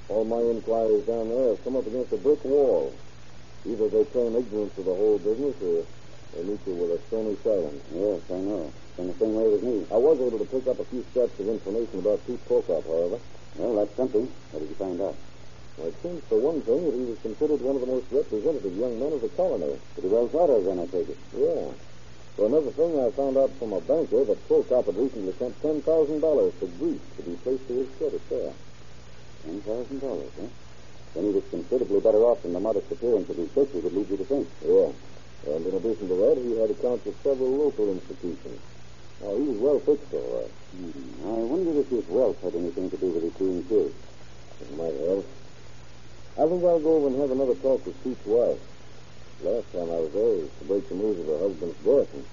All 0.09 0.25
my 0.25 0.41
inquiries 0.41 1.05
down 1.05 1.29
there 1.29 1.53
have 1.53 1.63
come 1.65 1.77
up 1.77 1.87
against 1.87 2.17
a 2.17 2.17
brick 2.17 2.43
wall. 2.47 2.95
Either 3.69 3.93
they 3.93 4.05
claim 4.09 4.37
ignorance 4.37 4.73
of 4.79 4.87
the 4.87 4.97
whole 4.97 5.19
business 5.19 5.57
or 5.61 5.85
you 6.37 6.75
with 6.75 6.91
a 6.91 7.01
stony 7.07 7.37
silence. 7.43 7.83
Yes, 7.93 8.21
I 8.31 8.39
know. 8.43 8.73
It's 8.99 9.19
the 9.19 9.25
same 9.25 9.35
way 9.35 9.49
with 9.49 9.63
me. 9.63 9.87
I 9.91 9.97
was 9.99 10.19
able 10.21 10.39
to 10.39 10.45
pick 10.47 10.67
up 10.67 10.79
a 10.79 10.85
few 10.85 11.05
scraps 11.11 11.39
of 11.39 11.49
information 11.49 11.99
about 11.99 12.27
Pete 12.27 12.43
Prokop, 12.49 12.87
however. 12.87 13.19
Well, 13.57 13.75
that's 13.77 13.95
something. 13.97 14.27
What 14.51 14.61
did 14.61 14.69
you 14.69 14.75
find 14.75 15.01
out? 15.01 15.17
Well, 15.79 15.89
it 15.89 15.97
seems, 16.03 16.23
for 16.31 16.39
one 16.39 16.63
thing, 16.63 16.85
that 16.87 16.95
he 16.95 17.05
was 17.07 17.19
considered 17.23 17.61
one 17.61 17.75
of 17.75 17.83
the 17.83 17.91
most 17.91 18.07
representative 18.11 18.75
young 18.77 18.99
men 18.99 19.13
of 19.13 19.21
the 19.21 19.29
colony. 19.35 19.79
Pretty 19.95 20.09
well 20.09 20.29
thought 20.29 20.51
of, 20.51 20.65
then, 20.65 20.79
I 20.79 20.87
take 20.87 21.09
it. 21.11 21.19
Yeah. 21.35 21.71
For 22.39 22.47
another 22.47 22.71
thing, 22.71 22.99
I 22.99 23.11
found 23.15 23.37
out 23.37 23.51
from 23.59 23.73
a 23.75 23.81
banker 23.81 24.25
that 24.27 24.49
Prokop 24.49 24.87
had 24.87 24.97
recently 24.97 25.35
sent 25.39 25.55
$10,000 25.63 25.87
to 25.87 26.67
Greece 26.79 27.07
to 27.17 27.23
be 27.23 27.35
placed 27.43 27.67
to 27.69 27.75
his 27.75 27.89
credit 27.99 28.23
there. 28.31 28.53
Ten 29.43 29.61
thousand 29.61 30.01
dollars, 30.01 30.33
huh? 30.41 30.49
Then 31.15 31.25
he 31.25 31.31
was 31.31 31.45
considerably 31.51 32.01
better 32.01 32.25
off 32.25 32.43
than 32.43 32.55
the 32.55 32.61
modest 32.61 32.91
appearance 32.91 33.29
of 33.29 33.37
his 33.37 33.51
picture 33.51 33.79
would 33.79 33.93
lead 33.93 34.09
you 34.11 34.17
to 34.17 34.25
think. 34.25 34.49
Yeah. 34.65 34.91
And 35.47 35.67
in 35.67 35.75
addition 35.75 36.09
to 36.09 36.17
that, 36.25 36.37
he 36.41 36.57
had 36.57 36.71
accounts 36.71 37.07
of 37.07 37.15
several 37.23 37.53
local 37.57 37.93
institutions. 37.93 38.61
Oh, 39.23 39.37
he 39.37 39.45
was 39.45 39.59
well 39.59 39.81
fixed, 39.81 40.13
all 40.13 40.41
right. 40.41 40.53
Hmm. 40.73 41.29
I 41.29 41.45
wonder 41.45 41.81
if 41.81 41.89
his 41.89 42.07
wealth 42.09 42.41
had 42.43 42.55
anything 42.55 42.91
to 42.91 42.97
do 42.97 43.09
with 43.09 43.23
his 43.25 43.33
being 43.35 43.65
killed. 43.65 43.95
It 44.61 44.71
might 44.77 44.97
have. 44.97 45.25
I 46.35 46.49
think 46.49 46.65
I'll 46.65 46.81
go 46.81 46.97
over 46.97 47.07
and 47.09 47.21
have 47.21 47.31
another 47.31 47.55
talk 47.55 47.85
with 47.87 47.97
Pete's 48.03 48.25
wife. 48.27 48.59
Last 49.45 49.71
time 49.73 49.89
I 49.93 50.01
was 50.01 50.13
there, 50.13 50.35
it 50.35 50.49
was 50.49 50.51
to 50.59 50.65
break 50.65 50.89
the 50.89 50.95
news 50.95 51.19
of 51.21 51.27
her 51.29 51.39
husband's 51.39 51.79
death, 51.85 52.11
and 52.15 52.25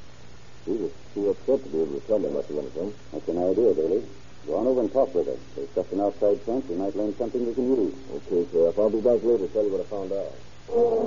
she 0.66 0.72
was 0.72 0.92
too 1.14 1.30
upset 1.30 1.60
to 1.64 1.70
be 1.70 1.82
able 1.82 2.00
to 2.00 2.08
tell 2.08 2.20
me 2.20 2.30
much 2.30 2.50
of 2.50 2.58
anything. 2.58 2.94
That's 3.12 3.28
an 3.28 3.38
idea, 3.44 3.74
Billy. 3.76 4.02
Go 4.48 4.56
on 4.58 4.68
over 4.68 4.82
and 4.82 4.92
talk 4.92 5.14
with 5.14 5.28
her. 5.28 5.38
There's 5.56 5.70
just 5.76 5.92
an 5.92 6.02
outside 6.02 6.42
fence. 6.42 6.66
We 6.68 6.76
might 6.76 6.96
learn 6.96 7.16
something 7.18 7.46
we 7.46 7.54
can 7.54 7.68
use. 7.68 7.94
Okay, 8.10 8.48
Sheriff. 8.52 8.80
I'll 8.80 8.90
be 8.90 9.02
back 9.02 9.22
later 9.22 9.46
to 9.46 9.54
tell 9.54 9.64
you 9.64 9.72
what 9.72 9.82
I 9.82 9.88
found 9.92 10.12
out. 10.12 11.01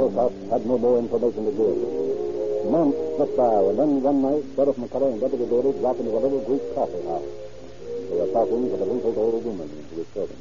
But 0.00 0.16
Mrs. 0.16 0.48
Had 0.48 0.64
no 0.64 0.78
more 0.78 0.98
information 0.98 1.44
to 1.44 1.52
give. 1.52 2.72
Months 2.72 2.96
slipped 3.16 3.36
by, 3.36 3.52
and 3.68 3.76
then 3.76 4.00
one 4.00 4.22
night, 4.24 4.44
Sheriff 4.56 4.76
McCullough 4.80 5.12
and 5.12 5.20
Deputy 5.20 5.44
Daly 5.44 5.76
dropped 5.76 6.00
into 6.00 6.16
a 6.16 6.20
little 6.24 6.40
Greek 6.40 6.64
coffee 6.72 7.04
house. 7.04 7.28
They 8.08 8.16
were 8.16 8.32
talking 8.32 8.64
to 8.70 8.76
the 8.80 8.86
wrinkled 8.88 9.18
old 9.20 9.44
woman 9.44 9.68
who 9.68 10.00
was 10.00 10.08
serving. 10.16 10.40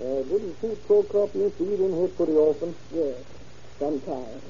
Uh, 0.00 0.24
didn't 0.24 0.56
Pete 0.64 0.80
Prokop 0.88 1.28
used 1.36 1.58
to 1.60 1.64
eat 1.68 1.80
in 1.80 1.92
here 1.92 2.08
pretty 2.08 2.36
often? 2.40 2.74
Yes, 2.88 3.20
sometimes. 3.78 4.42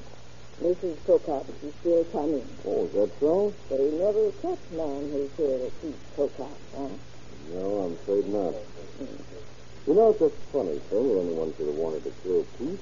Mrs. 0.63 0.95
Prokop 1.03 1.43
is 1.67 1.73
still 1.83 2.03
coming. 2.15 2.47
Oh, 2.63 2.87
is 2.87 2.91
that 2.95 3.11
so? 3.19 3.53
But 3.67 3.83
he 3.83 3.91
never 3.99 4.31
catch 4.39 4.63
man 4.71 5.11
who's 5.11 5.31
here 5.35 5.59
to 5.59 5.69
Pete 5.83 5.99
Prokop, 6.15 6.55
huh? 6.71 6.87
No, 7.51 7.67
I'm 7.83 7.93
afraid 7.99 8.31
not. 8.31 8.55
You 9.87 9.93
know, 9.93 10.15
it's 10.15 10.23
a 10.23 10.31
funny 10.55 10.79
thing 10.87 11.03
that 11.03 11.19
anyone 11.19 11.51
should 11.59 11.67
have 11.67 11.75
wanted 11.75 12.03
to 12.07 12.11
kill 12.23 12.47
Pete. 12.55 12.79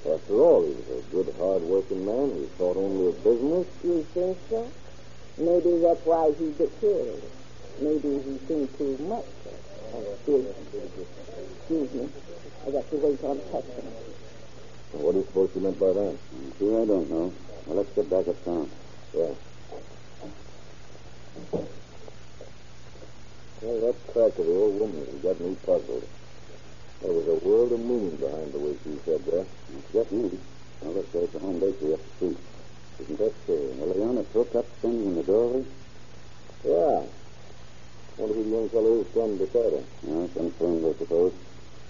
After 0.00 0.32
all, 0.32 0.64
he 0.64 0.72
was 0.72 1.04
a 1.04 1.10
good, 1.12 1.34
hard-working 1.36 2.04
man 2.06 2.32
who 2.32 2.48
thought 2.56 2.76
only 2.78 3.08
of 3.08 3.22
business. 3.22 3.66
You 3.84 4.06
think 4.14 4.38
so? 4.48 4.72
Maybe 5.36 5.76
that's 5.76 6.00
why 6.06 6.32
he 6.38 6.52
got 6.56 6.72
killed. 6.80 7.20
Maybe 7.80 8.08
he 8.24 8.38
seen 8.48 8.68
too 8.78 8.96
much. 9.04 9.28
Excuse 9.92 10.44
me. 10.44 10.52
Excuse 11.60 11.92
me. 11.92 12.08
I 12.66 12.70
got 12.70 12.90
to 12.90 12.96
wait 12.96 13.24
on 13.24 13.38
customer. 13.52 13.92
Now, 14.92 15.00
what 15.00 15.12
do 15.12 15.18
you 15.18 15.24
suppose 15.26 15.50
you 15.54 15.60
meant 15.60 15.78
by 15.78 15.92
that? 15.92 16.18
Sure, 16.58 16.82
I 16.82 16.86
don't 16.86 17.10
know. 17.10 17.32
Well, 17.66 17.76
let's 17.76 17.92
get 17.92 18.08
back 18.08 18.26
uptown. 18.26 18.70
Yeah. 19.12 19.34
Well, 23.60 23.80
that 23.84 23.96
crack 24.12 24.38
of 24.38 24.46
the 24.46 24.52
old 24.52 24.80
woman 24.80 25.04
has 25.04 25.20
got 25.22 25.40
me 25.40 25.56
puzzled. 25.64 26.08
There 27.00 27.12
was 27.12 27.26
a 27.28 27.46
world 27.46 27.72
of 27.72 27.80
meaning 27.80 28.16
behind 28.16 28.52
the 28.52 28.58
way 28.58 28.76
she 28.84 28.98
said 29.04 29.24
that. 29.24 29.46
It's 29.72 29.92
just 29.92 30.12
me. 30.12 30.38
Now, 30.82 30.90
let's 30.90 31.08
go 31.08 31.26
to 31.26 31.32
the 31.32 31.38
home 31.38 31.58
bakery 31.58 31.94
up 31.94 32.00
the 32.00 32.10
street. 32.16 32.38
Isn't 33.00 33.18
that 33.18 33.32
so? 33.46 33.52
Eliana 33.52 34.24
Prokop 34.24 34.66
standing 34.78 35.06
in 35.06 35.14
the 35.16 35.22
doorway? 35.22 35.64
Yeah. 36.64 37.02
Wonder 38.18 38.34
who 38.34 38.44
the 38.44 38.50
young 38.50 38.68
fellow 38.68 39.00
is 39.00 39.08
standing 39.08 39.38
beside 39.38 39.72
her. 39.72 39.84
Yeah, 40.04 40.26
some 40.36 40.50
friend, 40.52 40.84
I 40.84 40.92
suppose. 40.98 41.32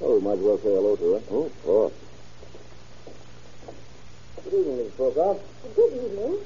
Oh, 0.01 0.15
we 0.15 0.21
might 0.21 0.39
as 0.39 0.41
well 0.41 0.59
say 0.59 0.71
hello 0.71 0.95
to 0.95 1.13
her. 1.15 1.23
Oh, 1.31 1.45
of 1.47 1.63
course. 1.65 1.93
Good 4.45 4.55
evening, 4.55 4.77
Mrs. 4.79 4.93
Prokop. 4.93 5.41
Good 5.75 5.93
evening. 5.93 6.39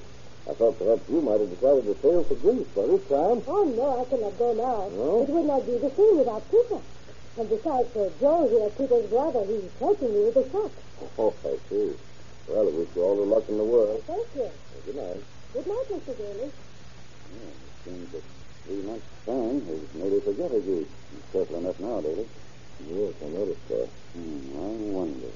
I 0.48 0.52
thought 0.54 0.78
perhaps 0.78 1.08
you 1.08 1.20
might 1.20 1.40
have 1.40 1.50
decided 1.50 1.84
to 1.84 1.96
sail 2.00 2.24
for 2.24 2.34
Greece 2.36 2.66
by 2.74 2.86
this 2.86 3.04
time. 3.08 3.42
Oh, 3.46 3.64
no, 3.76 4.00
I 4.00 4.04
cannot 4.08 4.38
go 4.38 4.52
now. 4.52 4.88
No? 4.96 5.22
It 5.22 5.28
would 5.28 5.46
not 5.46 5.66
be 5.66 5.76
the 5.76 5.90
same 5.94 6.18
without 6.18 6.50
Peter. 6.50 6.80
And 7.36 7.48
besides, 7.48 7.90
uh, 7.96 8.10
Joe 8.20 8.46
here, 8.46 8.70
Peter's 8.78 9.10
brother, 9.10 9.42
he's 9.46 9.66
helping 9.80 10.14
me 10.14 10.30
with 10.30 10.34
the 10.34 10.46
shop. 10.54 10.70
Oh, 11.18 11.34
I 11.42 11.58
see. 11.68 11.90
Well, 12.46 12.68
I 12.68 12.70
wish 12.70 12.88
you 12.94 13.02
all 13.02 13.16
the 13.16 13.26
luck 13.26 13.48
in 13.48 13.58
the 13.58 13.64
world. 13.64 14.04
Thank 14.06 14.28
you. 14.36 14.50
Good 14.86 14.94
night. 14.94 15.24
Good 15.52 15.66
night, 15.66 15.86
Mr. 15.90 16.14
Daly. 16.14 16.46
Yeah, 16.46 17.50
it 17.50 17.74
seems 17.82 18.12
that 18.12 18.22
three 18.62 18.82
months' 18.86 19.10
time 19.26 19.66
has 19.66 19.82
made 19.98 20.12
her 20.12 20.20
forget 20.20 20.50
her 20.52 20.60
Greece. 20.60 20.86
It's 20.86 21.32
careful 21.32 21.58
enough 21.58 21.80
now, 21.80 22.00
Daly. 22.00 22.28
Yes, 22.86 23.14
I 23.18 23.28
noticed 23.34 23.66
that. 23.68 23.88
Hmm, 24.14 24.54
I 24.54 24.70
wonder. 24.94 25.32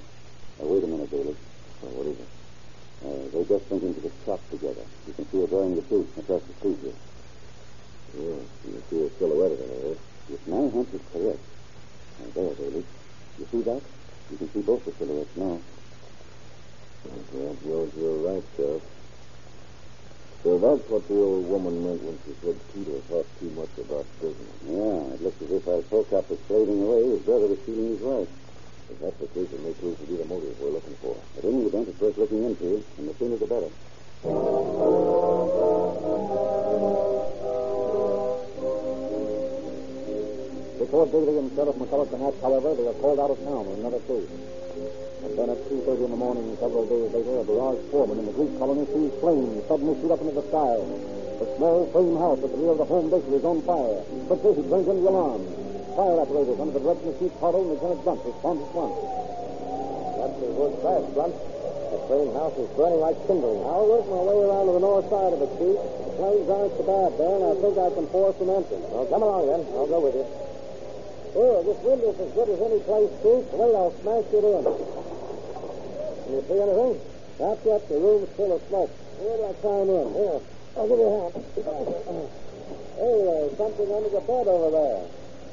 Uh, 0.63 0.67
wait 0.71 0.85
a 0.85 0.87
minute, 0.87 1.11
Daly. 1.11 1.35
Oh, 1.83 1.91
what 1.99 2.07
is 2.07 2.19
it? 2.19 2.31
Uh, 3.03 3.27
they 3.35 3.43
just 3.43 3.71
went 3.71 3.83
into 3.83 4.01
the 4.07 4.13
shop 4.25 4.39
together. 4.51 4.87
You 5.07 5.15
can 5.15 5.27
see 5.31 5.41
her 5.41 5.47
drawing 5.49 5.75
the 5.75 5.83
suit 5.83 6.07
across 6.19 6.43
the 6.47 6.55
street 6.63 6.79
here. 6.79 6.99
Yeah, 8.15 8.39
you 8.67 8.71
can 8.71 8.83
see 8.87 9.03
a 9.03 9.11
silhouette 9.19 9.53
of 9.53 9.61
it. 9.61 9.99
If 10.31 10.47
my 10.47 10.69
hunch 10.71 10.95
is 10.95 11.03
correct, 11.13 11.43
now 12.19 12.31
there, 12.35 12.55
Daly. 12.55 12.85
You 13.39 13.47
see 13.51 13.63
that? 13.63 13.83
You 14.31 14.37
can 14.37 14.53
see 14.53 14.61
both 14.61 14.85
the 14.85 14.93
silhouettes 14.99 15.37
now. 15.37 15.61
Oh, 17.09 17.23
yeah, 17.33 17.53
George, 17.65 17.93
you're 17.97 18.19
right, 18.27 18.45
Sheriff. 18.57 18.83
So 20.43 20.59
that's 20.59 20.89
what 20.89 21.07
the 21.09 21.15
old 21.15 21.47
woman 21.47 21.83
meant 21.83 22.03
when 22.03 22.19
she 22.25 22.33
said 22.43 22.55
Peter 22.71 22.99
thought 23.11 23.27
too 23.41 23.51
much 23.59 23.75
about 23.79 24.07
business. 24.23 24.55
Yeah, 24.71 25.15
it 25.15 25.21
looks 25.23 25.43
as 25.43 25.51
if 25.51 25.67
our 25.67 25.83
Prokop 25.91 26.31
was 26.31 26.39
fading 26.47 26.79
away. 26.79 27.03
His 27.11 27.23
brother 27.27 27.47
was 27.51 27.59
stealing 27.67 27.99
his 27.99 28.03
wife. 28.03 28.31
If 28.89 28.97
that's 29.03 29.19
the 29.19 29.29
case, 29.35 29.51
it 29.51 29.61
may 29.61 29.75
prove 29.77 29.99
to 29.99 30.07
be 30.07 30.17
the 30.17 30.25
motive 30.25 30.55
we're 30.61 30.71
looking 30.71 30.97
for. 31.03 31.19
At 31.37 31.45
any 31.45 31.67
event, 31.67 31.89
it's 31.89 32.01
worth 32.01 32.17
looking 32.17 32.45
into, 32.45 32.85
and 32.99 33.09
the 33.09 33.15
sooner 33.19 33.37
the 33.37 33.51
better. 33.51 35.28
Before 40.99 41.23
Daly 41.23 41.39
and 41.39 41.55
Sheriff 41.55 41.79
McCullough 41.79 42.11
can 42.11 42.27
act, 42.27 42.43
however, 42.43 42.75
they 42.75 42.83
are 42.91 42.99
called 42.99 43.23
out 43.23 43.31
of 43.31 43.39
town 43.47 43.71
on 43.71 43.79
another 43.79 44.03
case. 44.11 44.27
And 45.23 45.31
then 45.39 45.47
at 45.47 45.63
2.30 45.71 45.95
in 45.95 46.11
the 46.11 46.19
morning, 46.19 46.59
several 46.59 46.91
days 46.91 47.15
later, 47.15 47.39
a 47.39 47.47
barrage 47.47 47.79
foreman 47.95 48.19
in 48.19 48.27
the 48.27 48.35
Greek 48.35 48.51
colony 48.59 48.83
sees 48.91 49.15
flames 49.23 49.63
suddenly 49.71 49.95
shoot 50.03 50.11
up 50.11 50.19
into 50.27 50.35
the 50.35 50.43
sky. 50.51 50.75
The 51.39 51.47
small 51.55 51.87
frame 51.95 52.19
house 52.19 52.43
at 52.43 52.51
the 52.51 52.59
rear 52.59 52.75
of 52.75 52.83
the 52.83 52.91
home 52.91 53.15
bakery 53.15 53.39
is 53.39 53.47
on 53.47 53.63
fire. 53.63 54.03
Quickly, 54.27 54.59
he 54.59 54.63
turns 54.67 54.91
in 54.91 54.99
the 54.99 55.07
alarm. 55.07 55.47
Fire 55.95 56.19
operators 56.19 56.59
under 56.59 56.75
the 56.75 56.83
direction 56.83 57.15
of 57.15 57.17
Chief 57.23 57.33
Carter 57.39 57.63
and 57.63 57.71
Lieutenant 57.71 58.03
Blunt 58.03 58.21
respond 58.27 58.59
at 58.59 58.71
once. 58.75 58.99
That's 60.19 60.35
the 60.35 60.51
work 60.51 60.75
fast, 60.83 61.07
Blunt. 61.15 61.35
The 61.95 61.99
frame 62.11 62.33
house 62.35 62.59
is 62.59 62.67
burning 62.75 62.99
like 63.07 63.19
kindling. 63.31 63.63
I'll 63.71 63.87
work 63.87 64.07
my 64.11 64.23
way 64.27 64.39
around 64.51 64.67
to 64.67 64.75
the 64.75 64.83
north 64.83 65.07
side 65.07 65.31
of 65.31 65.47
it, 65.47 65.51
Chief. 65.63 65.79
The 65.79 66.11
flames 66.19 66.49
aren't 66.51 66.75
so 66.75 66.83
bad 66.83 67.11
there, 67.23 67.35
and 67.39 67.47
I 67.47 67.55
think 67.55 67.75
I 67.79 67.87
can 67.95 68.07
force 68.11 68.39
an 68.43 68.51
entrance. 68.51 68.87
Well, 68.91 69.07
come 69.07 69.23
along, 69.23 69.47
then. 69.47 69.63
I'll 69.79 69.87
go 69.87 70.03
with 70.03 70.19
you. 70.19 70.48
Here, 71.39 71.63
this 71.63 71.79
window's 71.87 72.19
as 72.19 72.35
good 72.35 72.51
as 72.51 72.59
any 72.59 72.83
place, 72.83 73.15
Chief. 73.23 73.47
Wait, 73.55 73.71
I'll 73.79 73.95
smash 74.03 74.27
it 74.27 74.43
in. 74.43 74.63
Can 74.67 76.35
you 76.35 76.43
see 76.51 76.59
anything? 76.59 76.99
Not 77.39 77.63
yet. 77.63 77.87
The 77.87 77.95
room's 77.95 78.27
full 78.35 78.59
of 78.59 78.63
smoke. 78.67 78.91
Where 79.23 79.39
do 79.39 79.45
I 79.47 79.55
climb 79.63 79.87
in? 79.87 80.07
Here. 80.19 80.43
I'll 80.75 80.89
give 80.91 80.99
you 80.99 81.07
a 81.07 81.31
hand. 81.31 81.39
Hey, 82.99 83.17
there's 83.23 83.55
something 83.55 83.87
under 83.87 84.11
the 84.11 84.19
bed 84.27 84.47
over 84.51 84.71
there. 84.75 85.07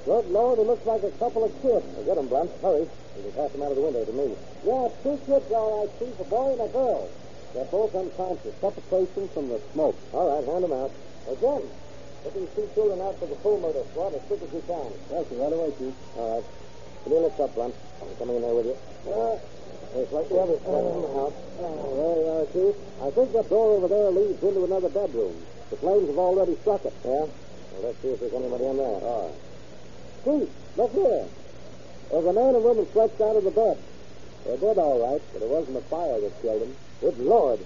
Good 0.09 0.25
Lord, 0.33 0.57
it 0.57 0.65
looks 0.65 0.85
like 0.89 1.03
a 1.05 1.13
couple 1.21 1.45
of 1.45 1.53
kids. 1.61 1.85
Well, 1.85 2.05
get 2.09 2.15
them, 2.17 2.33
Blunt. 2.33 2.49
Hurry. 2.65 2.89
You 2.89 3.21
can 3.21 3.31
pass 3.37 3.51
them 3.53 3.61
out 3.61 3.69
of 3.69 3.77
the 3.77 3.85
window 3.85 4.05
to 4.09 4.13
me. 4.17 4.33
Yeah, 4.65 4.89
two 5.05 5.21
kids, 5.29 5.45
all 5.53 5.85
right, 5.85 5.91
Chief. 6.01 6.17
A 6.17 6.23
boy 6.25 6.57
and 6.57 6.65
a 6.65 6.69
girl. 6.73 7.09
They're 7.53 7.69
both 7.69 7.93
unconscious. 7.93 8.57
Suffocation 8.57 9.29
from 9.29 9.53
the 9.53 9.61
smoke. 9.69 9.93
All 10.17 10.33
right, 10.33 10.49
hand 10.49 10.65
them 10.65 10.73
out. 10.73 10.89
Again. 11.29 11.61
Get 12.25 12.33
these 12.33 12.49
two 12.57 12.65
children 12.73 12.97
out 13.05 13.21
to 13.21 13.27
the 13.29 13.37
pulmotor 13.45 13.85
squad 13.93 14.17
as 14.17 14.21
quick 14.25 14.41
as 14.41 14.49
you 14.49 14.63
can. 14.65 14.89
Yes, 15.13 15.29
right 15.29 15.53
away, 15.53 15.69
Chief. 15.77 15.93
All 16.17 16.41
right. 16.41 16.45
Can 17.03 17.11
you 17.13 17.19
lift 17.21 17.39
up, 17.39 17.53
Blunt? 17.53 17.75
I'm 18.01 18.15
coming 18.17 18.35
in 18.37 18.41
there 18.41 18.55
with 18.57 18.65
you. 18.65 18.77
Uh, 19.05 19.37
it's 19.93 20.09
like 20.09 20.27
the 20.33 20.41
others 20.41 20.57
spread 20.57 20.81
them 20.89 21.05
out. 21.21 21.33
Oh, 21.61 21.93
there 22.01 22.17
you 22.17 22.25
are, 22.33 22.45
Chief. 22.49 22.73
I 22.97 23.13
think 23.13 23.29
that 23.37 23.45
door 23.45 23.77
over 23.77 23.87
there 23.87 24.09
leads 24.09 24.41
into 24.41 24.65
another 24.65 24.89
bedroom. 24.89 25.37
The 25.69 25.77
flames 25.77 26.09
have 26.09 26.17
already 26.17 26.57
struck 26.65 26.81
it. 26.81 26.97
Yeah? 27.05 27.29
Well, 27.29 27.81
let's 27.85 28.01
see 28.01 28.09
if 28.09 28.19
there's 28.19 28.33
anybody 28.33 28.65
in 28.73 28.77
there. 28.77 28.97
All 29.05 29.29
right. 29.29 29.37
Chief, 30.25 30.49
look 30.81 30.91
here. 30.97 31.29
There's 32.09 32.25
a 32.25 32.33
man 32.33 32.55
and 32.57 32.63
woman 32.65 32.89
stretched 32.89 33.21
out 33.21 33.37
of 33.37 33.45
the 33.45 33.53
bed. 33.53 33.77
They're 34.49 34.57
dead, 34.57 34.81
all 34.81 34.97
right, 34.97 35.21
but 35.29 35.45
it 35.45 35.49
wasn't 35.49 35.77
the 35.77 35.85
fire 35.93 36.17
that 36.17 36.41
killed 36.41 36.65
them. 36.65 36.73
Good 37.01 37.21
Lord. 37.21 37.61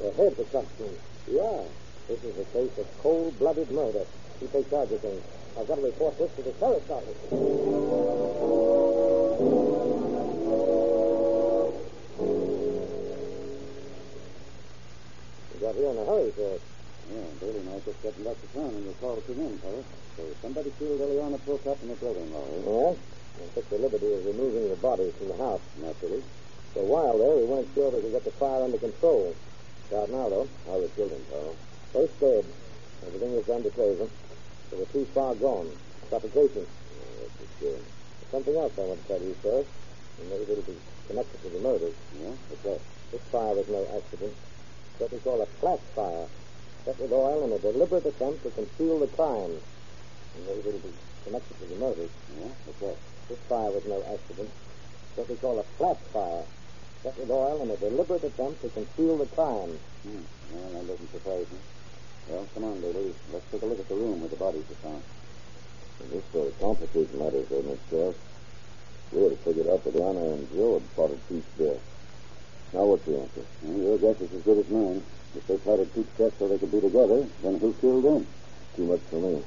Their 0.00 0.12
heads 0.16 0.40
are 0.40 0.48
cut 0.48 0.64
through. 0.80 0.96
Yeah. 1.28 1.68
This 2.10 2.24
is 2.24 2.38
a 2.42 2.44
case 2.50 2.76
of 2.76 2.90
cold-blooded 3.02 3.70
murder. 3.70 4.02
You 4.40 4.48
take 4.50 4.68
charge 4.68 4.90
of 4.90 4.98
things. 4.98 5.22
I've 5.56 5.68
got 5.68 5.76
to 5.76 5.82
report 5.82 6.18
this 6.18 6.34
to 6.34 6.42
the 6.42 6.52
sheriff's 6.58 6.90
office. 6.90 7.16
You 15.54 15.60
got 15.60 15.74
here 15.78 15.90
in 15.90 15.98
a 15.98 16.04
hurry, 16.04 16.32
sir. 16.34 16.58
Yeah, 17.14 17.30
Daly 17.38 17.58
and 17.62 17.70
I 17.70 17.78
just 17.78 18.02
getting 18.02 18.24
back 18.24 18.40
to 18.42 18.46
town 18.58 18.74
and 18.74 18.84
we'll 18.86 18.94
call 18.94 19.16
it 19.16 19.26
to 19.28 19.32
them, 19.32 19.58
fellas. 19.58 19.86
So 20.16 20.26
somebody 20.42 20.72
killed 20.80 20.98
Eliana 20.98 21.38
Prokop 21.46 21.80
and 21.82 21.90
her 21.90 21.96
brother-in-law? 22.02 22.90
Yes? 22.90 22.98
I 23.38 23.54
took 23.54 23.70
the 23.70 23.78
liberty 23.78 24.12
of 24.14 24.26
removing 24.26 24.68
the 24.68 24.74
bodies 24.82 25.14
from 25.14 25.28
the 25.28 25.36
house. 25.36 25.62
Naturally. 25.80 26.24
For 26.74 26.80
a 26.80 26.86
while 26.86 27.16
there, 27.18 27.36
we 27.36 27.44
weren't 27.44 27.68
sure 27.72 27.92
they 27.92 28.00
could 28.00 28.10
get 28.10 28.24
the 28.24 28.32
fire 28.32 28.64
under 28.64 28.78
control. 28.78 29.36
Out 29.94 30.10
now, 30.10 30.28
though, 30.28 30.48
how 30.66 30.80
the 30.80 30.88
children, 30.88 31.24
Carl. 31.30 31.54
First 31.92 32.20
dead. 32.20 32.44
Everything 33.04 33.34
was 33.34 33.46
done 33.46 33.62
to 33.64 33.72
save 33.74 33.98
them. 33.98 34.10
They 34.70 34.78
were 34.78 34.86
too 34.94 35.04
far 35.10 35.34
gone. 35.34 35.74
Suffocation. 36.08 36.62
Oh, 36.62 37.14
that's 37.18 37.42
a 37.42 37.46
shame. 37.58 37.84
Something 38.30 38.54
else 38.54 38.78
I 38.78 38.82
want 38.86 39.02
to 39.02 39.08
tell 39.10 39.18
you, 39.18 39.34
sir. 39.42 39.64
And 40.20 40.30
maybe 40.30 40.52
it'll 40.52 40.70
be 40.70 40.78
connected 41.08 41.42
to 41.42 41.48
the 41.50 41.58
murders. 41.58 41.94
Yeah, 42.14 42.30
what's 42.46 42.62
that? 42.62 42.80
This 43.10 43.22
fire 43.34 43.58
was 43.58 43.66
no 43.66 43.82
accident. 43.90 44.34
What 44.98 45.10
we 45.10 45.18
call 45.18 45.42
a 45.42 45.46
flash 45.58 45.82
fire, 45.98 46.26
set 46.84 47.00
with 47.00 47.10
oil 47.10 47.42
in 47.42 47.52
a 47.52 47.58
deliberate 47.58 48.06
attempt 48.06 48.44
to 48.44 48.50
conceal 48.50 49.00
the 49.00 49.08
crime. 49.08 49.58
And 50.38 50.46
those 50.46 50.62
will 50.62 50.78
be 50.78 50.94
connected 51.26 51.58
to 51.58 51.66
the 51.66 51.74
murders. 51.74 52.10
Yeah, 52.38 52.54
what's 52.70 52.78
that? 52.86 52.98
This 53.28 53.42
fire 53.50 53.74
was 53.74 53.82
no 53.90 53.98
accident. 54.06 54.50
What 55.16 55.28
we 55.28 55.34
call 55.42 55.58
a 55.58 55.66
flash 55.74 55.98
fire, 56.14 56.46
set 57.02 57.18
with 57.18 57.30
oil 57.30 57.62
in 57.62 57.70
a 57.70 57.76
deliberate 57.76 58.22
attempt 58.22 58.62
to 58.62 58.68
conceal 58.68 59.18
the 59.18 59.26
crime. 59.26 59.74
Hmm. 60.06 60.22
Well, 60.54 60.70
that 60.70 60.86
doesn't 60.86 61.10
surprise 61.10 61.50
me. 61.50 61.58
Well, 62.28 62.46
come 62.54 62.64
on, 62.64 62.80
Bailey. 62.80 63.14
Let's 63.32 63.44
take 63.50 63.62
a 63.62 63.66
look 63.66 63.80
at 63.80 63.88
the 63.88 63.94
room 63.94 64.20
where 64.20 64.28
the 64.28 64.36
bodies 64.36 64.64
were 64.68 64.76
found. 64.76 65.02
This 66.10 66.24
sort 66.32 66.48
of 66.48 66.60
complicates 66.60 67.12
matters, 67.14 67.46
doesn't 67.48 67.70
it, 67.70 67.80
Sheriff? 67.90 68.16
We 69.12 69.22
had 69.24 69.38
figured 69.38 69.68
out 69.68 69.84
that 69.84 69.96
Anna 69.96 70.24
and 70.32 70.48
Joe 70.52 70.78
had 70.78 70.94
plotted 70.94 71.20
Pete's 71.28 71.46
death. 71.58 71.80
Now 72.72 72.84
what's 72.84 73.04
the 73.04 73.18
answer? 73.20 73.44
Well, 73.62 73.78
your 73.78 73.98
guess 73.98 74.20
is 74.20 74.32
as 74.32 74.42
good 74.42 74.58
as 74.58 74.68
mine. 74.70 75.02
If 75.36 75.46
they 75.46 75.56
plotted 75.58 75.92
Pete's 75.94 76.16
death 76.16 76.32
so 76.38 76.48
they 76.48 76.58
could 76.58 76.72
be 76.72 76.80
together, 76.80 77.26
then 77.42 77.58
who 77.58 77.74
killed 77.80 78.04
them? 78.04 78.26
Too 78.76 78.86
much 78.86 79.00
for 79.10 79.20
me. 79.20 79.42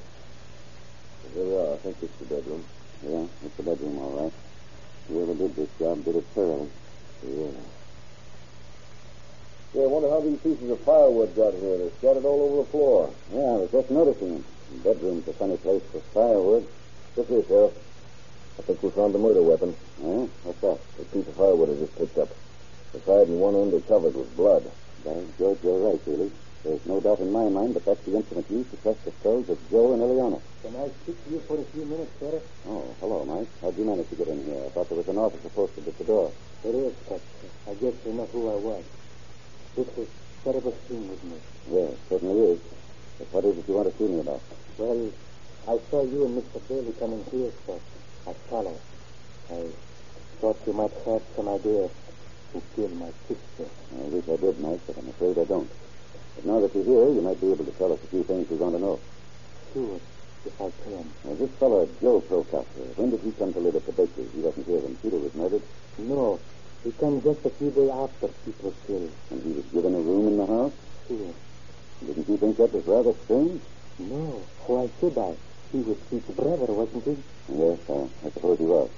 Here 1.34 1.44
we 1.44 1.56
are. 1.56 1.74
I 1.74 1.76
think 1.78 1.96
it's 2.02 2.16
the 2.18 2.26
bedroom. 2.26 2.64
Yeah, 3.02 3.26
it's 3.44 3.56
the 3.56 3.62
bedroom, 3.62 3.98
all 3.98 4.24
right. 4.24 4.32
Whoever 5.08 5.34
did 5.34 5.56
this 5.56 5.68
job 5.78 6.04
did 6.04 6.16
it 6.16 6.26
thoroughly. 6.34 6.70
Yeah. 7.26 7.50
Yeah, 9.74 9.82
I 9.82 9.86
wonder 9.90 10.08
how 10.08 10.20
these 10.20 10.38
pieces 10.38 10.70
of 10.70 10.78
firewood 10.86 11.34
got 11.34 11.50
here. 11.54 11.78
They're 11.78 11.90
scattered 11.98 12.24
all 12.24 12.46
over 12.46 12.56
the 12.62 12.70
floor. 12.70 13.10
Yeah, 13.34 13.58
I 13.58 13.58
was 13.66 13.70
just 13.74 13.90
noticing 13.90 14.38
them. 14.38 14.44
The 14.70 14.94
bedroom's 14.94 15.26
a 15.26 15.32
funny 15.34 15.56
place 15.56 15.82
for 15.90 15.98
firewood. 16.14 16.62
Look 17.16 17.26
here, 17.26 17.42
Sheriff. 17.42 17.74
I 18.56 18.62
think 18.62 18.82
we 18.84 18.90
found 18.94 19.14
the 19.14 19.18
murder 19.18 19.42
weapon. 19.42 19.74
Yeah? 19.98 20.30
What's 20.46 20.62
that? 20.62 20.78
The 20.94 21.04
piece 21.10 21.26
of 21.26 21.34
firewood 21.34 21.74
I 21.74 21.74
just 21.74 21.98
picked 21.98 22.18
up. 22.18 22.30
The 22.94 23.00
side 23.02 23.26
and 23.26 23.42
one 23.42 23.58
end 23.58 23.74
are 23.74 23.82
covered 23.90 24.14
with 24.14 24.30
blood. 24.38 24.62
By 25.02 25.18
George, 25.42 25.58
you're 25.66 25.90
right, 25.90 26.00
really. 26.06 26.30
There's 26.62 26.86
no 26.86 27.00
doubt 27.00 27.18
in 27.18 27.34
my 27.34 27.50
mind 27.50 27.74
that 27.74 27.84
that's 27.84 28.06
the 28.06 28.14
instrument 28.14 28.46
used 28.54 28.70
to 28.70 28.76
test 28.78 29.04
the 29.04 29.10
skulls 29.18 29.50
of 29.50 29.58
Joe 29.74 29.92
and 29.92 30.00
Ileana. 30.00 30.40
Can 30.62 30.76
I 30.78 30.86
speak 31.02 31.18
to 31.26 31.30
you 31.34 31.40
for 31.50 31.58
a 31.58 31.64
few 31.74 31.84
minutes, 31.84 32.14
Sheriff? 32.22 32.46
Oh, 32.70 32.94
hello, 33.00 33.26
Mike. 33.26 33.50
How'd 33.60 33.76
you 33.76 33.84
manage 33.84 34.08
to 34.10 34.14
get 34.14 34.28
in 34.28 34.38
here? 34.46 34.62
I 34.64 34.68
thought 34.70 34.88
there 34.88 35.02
was 35.02 35.08
an 35.08 35.18
officer 35.18 35.50
posted 35.50 35.88
at 35.88 35.98
the 35.98 36.04
door. 36.04 36.30
It 36.62 36.74
is, 36.78 36.94
but 37.08 37.20
I 37.68 37.74
guess 37.74 37.94
you 38.06 38.12
know 38.14 38.26
who 38.30 38.48
I 38.48 38.54
was. 38.54 38.84
This 39.76 39.88
is 39.98 40.06
a 40.06 40.44
terrible 40.44 40.76
isn't 40.88 41.32
it? 41.32 41.42
Yes, 41.68 41.94
certainly 42.08 42.52
is. 42.52 42.60
But 43.18 43.32
what 43.32 43.44
is 43.44 43.58
it 43.58 43.66
you 43.66 43.74
want 43.74 43.90
to 43.90 43.98
see 43.98 44.06
me 44.06 44.20
about? 44.20 44.40
Well, 44.78 45.10
I 45.66 45.78
saw 45.90 46.04
you 46.04 46.26
and 46.26 46.38
Mr. 46.40 46.62
Bailey 46.68 46.92
coming 46.92 47.24
here, 47.32 47.50
sir. 47.66 47.78
I 48.28 48.32
followed. 48.48 48.78
I 49.50 49.66
thought 50.40 50.58
you 50.64 50.72
might 50.74 50.92
have 51.04 51.22
some 51.34 51.48
idea 51.48 51.90
who 52.52 52.62
killed 52.76 52.94
my 53.00 53.10
sister. 53.26 53.66
I 53.98 54.02
wish 54.14 54.28
I 54.28 54.36
did, 54.36 54.60
Mike, 54.60 54.80
but 54.86 54.96
I'm 54.96 55.08
afraid 55.08 55.38
I 55.38 55.44
don't. 55.44 55.70
But 56.36 56.46
now 56.46 56.60
that 56.60 56.72
you're 56.72 56.84
here, 56.84 57.10
you 57.10 57.20
might 57.20 57.40
be 57.40 57.50
able 57.50 57.64
to 57.64 57.72
tell 57.72 57.92
us 57.92 57.98
a 58.04 58.06
few 58.06 58.22
things 58.22 58.48
we 58.48 58.56
want 58.56 58.76
to 58.76 58.80
know. 58.80 59.00
Sure, 59.72 59.98
if 60.46 60.60
I 60.60 60.70
can. 60.84 61.10
Now, 61.24 61.34
this 61.34 61.50
fellow, 61.58 61.88
Joe 62.00 62.20
Prokop, 62.20 62.66
when 62.94 63.10
did 63.10 63.20
he 63.20 63.32
come 63.32 63.52
to 63.52 63.58
live 63.58 63.74
at 63.74 63.86
the 63.86 63.92
bakery? 63.92 64.28
He 64.34 64.40
wasn't 64.40 64.66
here 64.66 64.78
when 64.78 64.94
Peter 65.02 65.18
was 65.18 65.34
murdered, 65.34 65.62
No, 65.98 66.38
he 66.84 66.92
came 66.92 67.22
just 67.22 67.44
a 67.46 67.50
few 67.50 67.70
days 67.70 67.90
after 67.90 68.28
Pete 68.44 68.62
was 68.62 68.74
killed. 68.86 69.10
and 69.30 69.42
he 69.42 69.52
was 69.52 69.64
given 69.72 69.94
a 69.94 69.98
room 70.00 70.28
in 70.28 70.36
the 70.36 70.46
house. 70.46 70.72
Sure. 71.08 71.32
Didn't 72.06 72.28
you 72.28 72.36
think 72.36 72.56
that 72.58 72.72
was 72.72 72.84
rather 72.86 73.12
strange? 73.24 73.60
No, 73.98 74.42
why 74.66 74.88
should 75.00 75.16
I? 75.16 75.34
He 75.72 75.78
was 75.80 75.96
Pete's 76.10 76.28
brother, 76.30 76.72
wasn't 76.72 77.04
he? 77.04 77.16
Yes, 77.48 77.78
I, 77.88 78.08
I 78.26 78.30
suppose 78.30 78.58
he 78.58 78.64
was. 78.64 78.90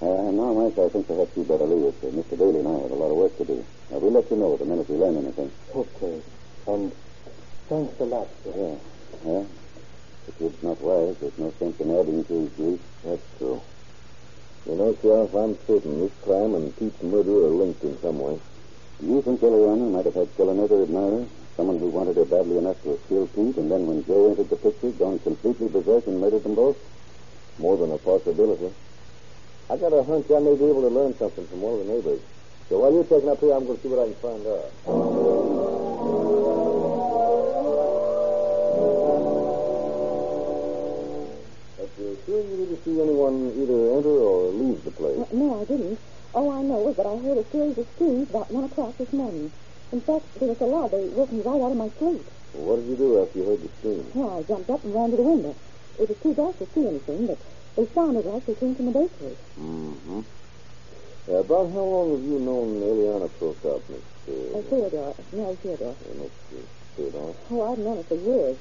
Uh, 0.00 0.30
now, 0.30 0.52
Mike, 0.54 0.78
I 0.78 0.88
think 0.90 1.06
perhaps 1.08 1.36
you'd 1.36 1.48
better 1.48 1.64
leave 1.64 1.86
us. 1.86 1.94
Uh, 2.02 2.06
Mr. 2.14 2.38
Bailey 2.38 2.60
and 2.60 2.68
I 2.68 2.72
have 2.82 2.90
a 2.90 2.94
lot 2.94 3.10
of 3.10 3.16
work 3.16 3.36
to 3.38 3.44
do. 3.44 3.64
Uh, 3.92 3.98
we'll 3.98 4.12
let 4.12 4.30
you 4.30 4.36
know 4.36 4.56
the 4.56 4.64
minute 4.64 4.88
we 4.88 4.96
learn 4.96 5.16
anything. 5.16 5.50
Okay. 5.74 6.20
And 6.68 6.92
thanks 7.68 7.98
a 8.00 8.04
lot, 8.04 8.28
sir. 8.44 8.52
Yeah. 8.54 8.76
Yeah. 9.32 9.44
The 10.26 10.32
kid's 10.32 10.62
not 10.62 10.80
wise. 10.80 11.16
There's 11.18 11.38
no 11.38 11.52
sense 11.58 11.80
in 11.80 11.90
adding 11.98 12.24
to 12.26 12.34
his 12.42 12.50
grief. 12.52 12.80
That's 13.02 13.22
true. 13.38 13.60
You 14.68 14.76
know, 14.76 14.94
Sheriff, 15.00 15.34
I'm 15.34 15.56
certain 15.66 15.98
this 15.98 16.12
crime 16.20 16.54
and 16.54 16.76
Pete's 16.76 17.02
murder 17.02 17.32
are 17.32 17.56
linked 17.56 17.82
in 17.84 17.98
some 18.02 18.18
way. 18.18 18.38
Do 19.00 19.06
you 19.06 19.22
think 19.22 19.40
Ileana 19.40 19.90
might 19.90 20.04
have 20.04 20.14
had 20.14 20.30
still 20.34 20.50
another 20.50 20.82
admirer? 20.82 21.24
Someone 21.56 21.78
who 21.78 21.88
wanted 21.88 22.16
her 22.16 22.26
badly 22.26 22.58
enough 22.58 22.76
to 22.82 23.00
killed 23.08 23.32
Pete, 23.34 23.56
and 23.56 23.72
then 23.72 23.86
when 23.86 24.04
Joe 24.04 24.28
entered 24.28 24.50
the 24.50 24.56
picture, 24.56 24.90
gone 24.90 25.20
completely 25.20 25.68
berserk 25.68 26.06
and 26.06 26.20
murdered 26.20 26.42
them 26.42 26.54
both? 26.54 26.76
More 27.58 27.78
than 27.78 27.92
a 27.92 27.98
possibility. 27.98 28.70
I 29.70 29.78
got 29.78 29.94
a 29.94 30.02
hunch 30.02 30.30
I 30.30 30.38
may 30.38 30.54
be 30.54 30.64
able 30.68 30.82
to 30.82 30.92
learn 30.92 31.16
something 31.16 31.46
from 31.46 31.62
one 31.62 31.80
of 31.80 31.86
the 31.86 31.92
neighbors. 31.94 32.20
So 32.68 32.78
while 32.78 32.92
you're 32.92 33.04
checking 33.04 33.30
up 33.30 33.40
here, 33.40 33.54
I'm 33.54 33.64
going 33.64 33.78
to 33.78 33.82
see 33.82 33.88
what 33.88 34.04
I 34.04 34.12
can 34.12 34.20
find 34.20 34.46
out. 34.46 35.77
Sure 42.28 42.42
you 42.44 42.56
didn't 42.60 42.84
see 42.84 43.00
anyone 43.00 43.52
either 43.56 43.96
enter 43.96 44.16
or 44.20 44.52
leave 44.52 44.84
the 44.84 44.90
place. 44.92 45.16
No, 45.32 45.62
I 45.62 45.64
didn't. 45.64 45.98
All 46.34 46.52
I 46.52 46.60
know 46.62 46.88
is 46.90 46.96
that 46.96 47.06
I 47.06 47.16
heard 47.16 47.38
a 47.38 47.44
series 47.50 47.78
of 47.78 47.88
screams 47.96 48.28
about 48.28 48.50
one 48.52 48.64
o'clock 48.64 48.96
this 48.98 49.12
morning. 49.14 49.50
In 49.92 50.00
fact, 50.02 50.26
there 50.38 50.48
was 50.48 50.60
a 50.60 50.64
loud. 50.68 50.90
They 50.90 51.08
woke 51.08 51.32
me 51.32 51.40
right 51.40 51.56
out 51.62 51.72
of 51.72 51.76
my 51.80 51.88
sleep. 51.96 52.20
Well, 52.52 52.64
what 52.68 52.76
did 52.84 52.88
you 52.92 52.96
do 52.96 53.22
after 53.22 53.38
you 53.38 53.44
heard 53.48 53.62
the 53.64 53.68
scream? 53.80 54.04
Well, 54.12 54.38
I 54.38 54.42
jumped 54.42 54.68
up 54.68 54.84
and 54.84 54.94
ran 54.94 55.10
to 55.10 55.16
the 55.16 55.22
window. 55.22 55.56
It 55.98 56.08
was 56.08 56.18
too 56.20 56.34
dark 56.34 56.58
to 56.58 56.66
see 56.66 56.86
anything, 56.86 57.26
but 57.26 57.38
they 57.76 57.86
sounded 57.96 58.26
like 58.26 58.44
they 58.44 58.54
came 58.54 58.74
from 58.76 58.92
the 58.92 58.92
bakery. 58.92 59.36
Mm-hmm. 59.58 60.20
Uh, 61.28 61.32
about 61.40 61.72
how 61.72 61.80
long 61.88 62.10
have 62.12 62.24
you 62.28 62.38
known 62.40 62.76
Eliana 62.80 63.28
Prokop, 63.40 63.80
Miss 63.88 64.04
Uh, 64.28 64.58
uh, 64.58 64.62
Theodore, 64.68 65.14
No, 65.32 65.54
Theodore. 65.56 65.96
uh, 65.96 66.14
Miss 66.20 66.32
Theodore? 66.96 67.34
Oh, 67.50 67.72
I've 67.72 67.78
known 67.78 67.96
her 67.96 68.02
for 68.04 68.14
years. 68.16 68.56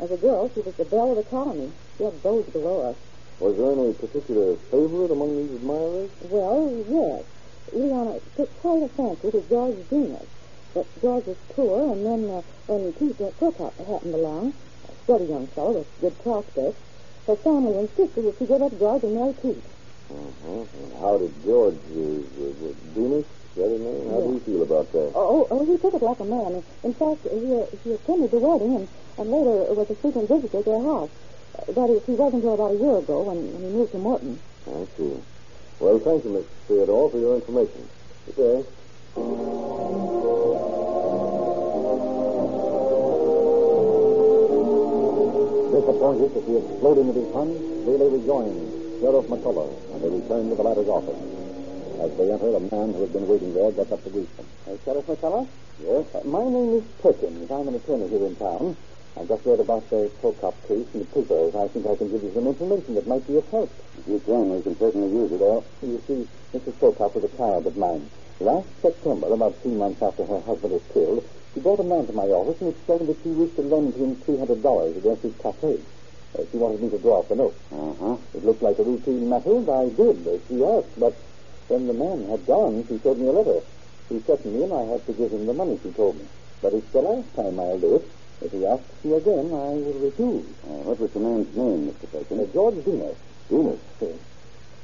As 0.00 0.10
a 0.10 0.16
girl, 0.16 0.50
she 0.54 0.60
was 0.60 0.74
the 0.76 0.84
belle 0.86 1.10
of 1.12 1.16
the 1.16 1.22
colony. 1.28 1.70
She 1.98 2.04
had 2.04 2.22
beaux 2.22 2.40
below 2.42 2.88
us. 2.90 2.96
Was 3.40 3.56
there 3.56 3.72
any 3.72 3.94
particular 3.94 4.54
favorite 4.70 5.10
among 5.10 5.34
these 5.34 5.56
admirers? 5.56 6.10
Well, 6.28 6.84
yes. 6.86 7.24
Ileana 7.72 8.20
took 8.36 8.60
quite 8.60 8.82
a 8.82 8.88
fancy 8.88 9.30
to 9.30 9.40
George 9.48 9.76
Venus. 9.88 10.26
But 10.74 10.86
George 11.00 11.24
was 11.24 11.36
poor, 11.56 11.92
and 11.92 12.04
then 12.04 12.28
uh, 12.28 12.42
when 12.66 12.92
Pete 12.92 13.18
uh, 13.18 13.30
Prokop 13.40 13.72
happened 13.88 14.14
along, 14.14 14.52
a 14.88 14.92
steady 15.04 15.24
young 15.24 15.46
fellow 15.48 15.72
with 15.72 16.00
good 16.02 16.22
prospects, 16.22 16.78
her 17.26 17.36
family 17.36 17.78
insisted 17.78 18.24
that 18.24 18.36
she 18.38 18.44
give 18.44 18.60
up 18.60 18.78
George 18.78 19.02
and 19.04 19.14
marry 19.14 19.32
Pete. 19.40 19.64
Uh-huh. 20.10 20.60
And 20.60 20.92
how 21.00 21.16
did 21.16 21.32
George, 21.42 21.80
uh, 21.96 21.98
uh, 21.98 22.74
Venus, 22.92 23.26
that 23.56 23.70
his 23.70 23.80
name? 23.80 24.10
How 24.10 24.20
do 24.20 24.32
you 24.36 24.40
feel 24.40 24.62
about 24.62 24.92
that? 24.92 25.12
Oh, 25.14 25.48
oh, 25.50 25.64
he 25.64 25.78
took 25.78 25.94
it 25.94 26.02
like 26.02 26.20
a 26.20 26.24
man. 26.24 26.62
In 26.84 26.92
fact, 26.92 27.24
he, 27.24 27.56
uh, 27.56 27.64
he 27.82 27.92
attended 27.94 28.30
the 28.30 28.38
wedding 28.38 28.76
and, 28.76 28.88
and 29.16 29.30
later 29.30 29.72
was 29.72 29.88
a 29.88 29.94
frequent 29.94 30.28
visitor 30.28 30.58
at 30.58 30.64
their 30.66 30.82
house. 30.82 31.10
That 31.66 31.90
is, 31.90 32.04
he 32.04 32.12
wasn't 32.12 32.42
here 32.42 32.52
about 32.52 32.72
a 32.72 32.78
year 32.78 32.96
ago 32.98 33.22
when, 33.22 33.52
when 33.52 33.62
he 33.62 33.68
moved 33.68 33.92
to 33.92 33.98
Morton. 33.98 34.38
I 34.66 34.86
see. 34.96 35.20
Well, 35.78 35.98
thank 36.00 36.24
you, 36.24 36.30
Miss 36.30 36.46
Theodore, 36.68 37.10
for 37.10 37.18
your 37.18 37.34
information. 37.36 37.88
Good 38.26 38.36
day. 38.36 38.64
Disappointed 45.70 46.36
at 46.36 46.44
the 46.46 46.56
exploding 46.58 47.08
of 47.08 47.14
his 47.14 47.32
funds, 47.32 47.56
Bailey 47.86 48.08
rejoined 48.18 49.00
Sheriff 49.00 49.26
McCullough, 49.26 49.72
and 49.94 50.02
they 50.02 50.08
returned 50.10 50.50
to 50.50 50.56
the 50.56 50.62
latter's 50.62 50.88
office. 50.88 51.16
As 52.00 52.10
they 52.16 52.32
entered, 52.32 52.54
a 52.56 52.60
man 52.60 52.92
who 52.92 53.00
had 53.02 53.12
been 53.12 53.28
waiting 53.28 53.54
there 53.54 53.70
got 53.72 53.92
up 53.92 54.02
to 54.04 54.10
greet 54.10 54.28
them. 54.36 54.46
Uh, 54.66 54.76
Sheriff 54.84 55.06
McCullough? 55.06 55.46
Yes? 55.80 56.06
Uh, 56.14 56.20
my 56.24 56.44
name 56.44 56.74
is 56.76 56.84
Perkins. 57.00 57.50
I'm 57.50 57.68
an 57.68 57.74
attorney 57.74 58.08
here 58.08 58.26
in 58.26 58.36
town. 58.36 58.76
I 59.18 59.24
just 59.26 59.42
read 59.44 59.58
about 59.58 59.90
the 59.90 60.06
Prokop 60.22 60.54
case 60.70 60.86
in 60.94 61.02
the 61.02 61.10
papers. 61.10 61.50
I 61.58 61.66
think 61.74 61.82
I 61.86 61.98
can 61.98 62.10
give 62.14 62.22
you 62.22 62.30
some 62.30 62.46
information 62.46 62.94
that 62.94 63.10
might 63.10 63.26
be 63.26 63.36
of 63.36 63.46
help. 63.50 63.70
If 63.98 64.06
you 64.06 64.22
can, 64.22 64.54
we 64.54 64.62
can 64.62 64.78
certainly 64.78 65.10
use 65.10 65.32
it 65.34 65.42
all. 65.42 65.66
You 65.82 65.98
see, 66.06 66.20
Mrs. 66.54 66.78
Prokop 66.78 67.18
was 67.18 67.26
a 67.26 67.36
child 67.36 67.66
of 67.66 67.76
mine. 67.76 68.06
Last 68.38 68.70
September, 68.80 69.26
about 69.34 69.58
three 69.62 69.74
months 69.74 70.00
after 70.00 70.24
her 70.24 70.40
husband 70.46 70.72
was 70.72 70.86
killed, 70.94 71.26
she 71.52 71.60
brought 71.60 71.82
a 71.82 71.84
man 71.84 72.06
to 72.06 72.14
my 72.14 72.30
office 72.30 72.62
and 72.62 72.70
explained 72.70 73.10
that 73.10 73.18
she 73.26 73.34
wished 73.34 73.56
to 73.58 73.66
lend 73.66 73.92
him 73.98 74.14
$300 74.22 74.62
against 74.96 75.22
his 75.26 75.34
cafe. 75.42 75.82
Uh, 76.38 76.46
she 76.46 76.56
wanted 76.56 76.78
me 76.80 76.88
to 76.94 76.98
draw 77.02 77.20
up 77.20 77.28
the 77.28 77.34
note. 77.34 77.58
Uh-huh. 77.74 78.16
It 78.38 78.46
looked 78.46 78.62
like 78.62 78.78
a 78.78 78.86
routine 78.86 79.28
matter, 79.28 79.58
and 79.58 79.66
I 79.66 79.90
did, 79.90 80.22
as 80.30 80.40
she 80.46 80.62
asked. 80.62 80.94
But 80.94 81.18
when 81.66 81.90
the 81.90 81.98
man 81.98 82.30
had 82.30 82.46
gone, 82.46 82.86
she 82.86 83.02
showed 83.02 83.18
me 83.18 83.26
a 83.26 83.34
letter. 83.34 83.66
He 84.08 84.22
threatened 84.22 84.54
me, 84.54 84.62
and 84.62 84.72
I 84.72 84.86
had 84.86 85.02
to 85.10 85.12
give 85.12 85.34
him 85.34 85.50
the 85.50 85.52
money, 85.52 85.76
she 85.82 85.90
told 85.90 86.22
me. 86.22 86.30
But 86.62 86.78
it's 86.78 86.92
the 86.94 87.02
last 87.02 87.26
time 87.34 87.58
I'll 87.58 87.82
do 87.82 87.98
it. 87.98 88.06
If 88.40 88.52
he 88.52 88.64
asks 88.64 89.04
me 89.04 89.12
again, 89.12 89.52
I 89.52 89.76
will 89.76 90.00
refuse. 90.00 90.48
Uh, 90.64 90.80
what 90.88 90.98
was 90.98 91.12
the 91.12 91.20
man's 91.20 91.52
name, 91.54 91.92
Mr. 91.92 92.08
Perkins? 92.08 92.40
Uh, 92.40 92.52
George 92.52 92.80
Venus. 92.84 93.16
Venus. 93.52 93.80
Yes. 94.00 94.16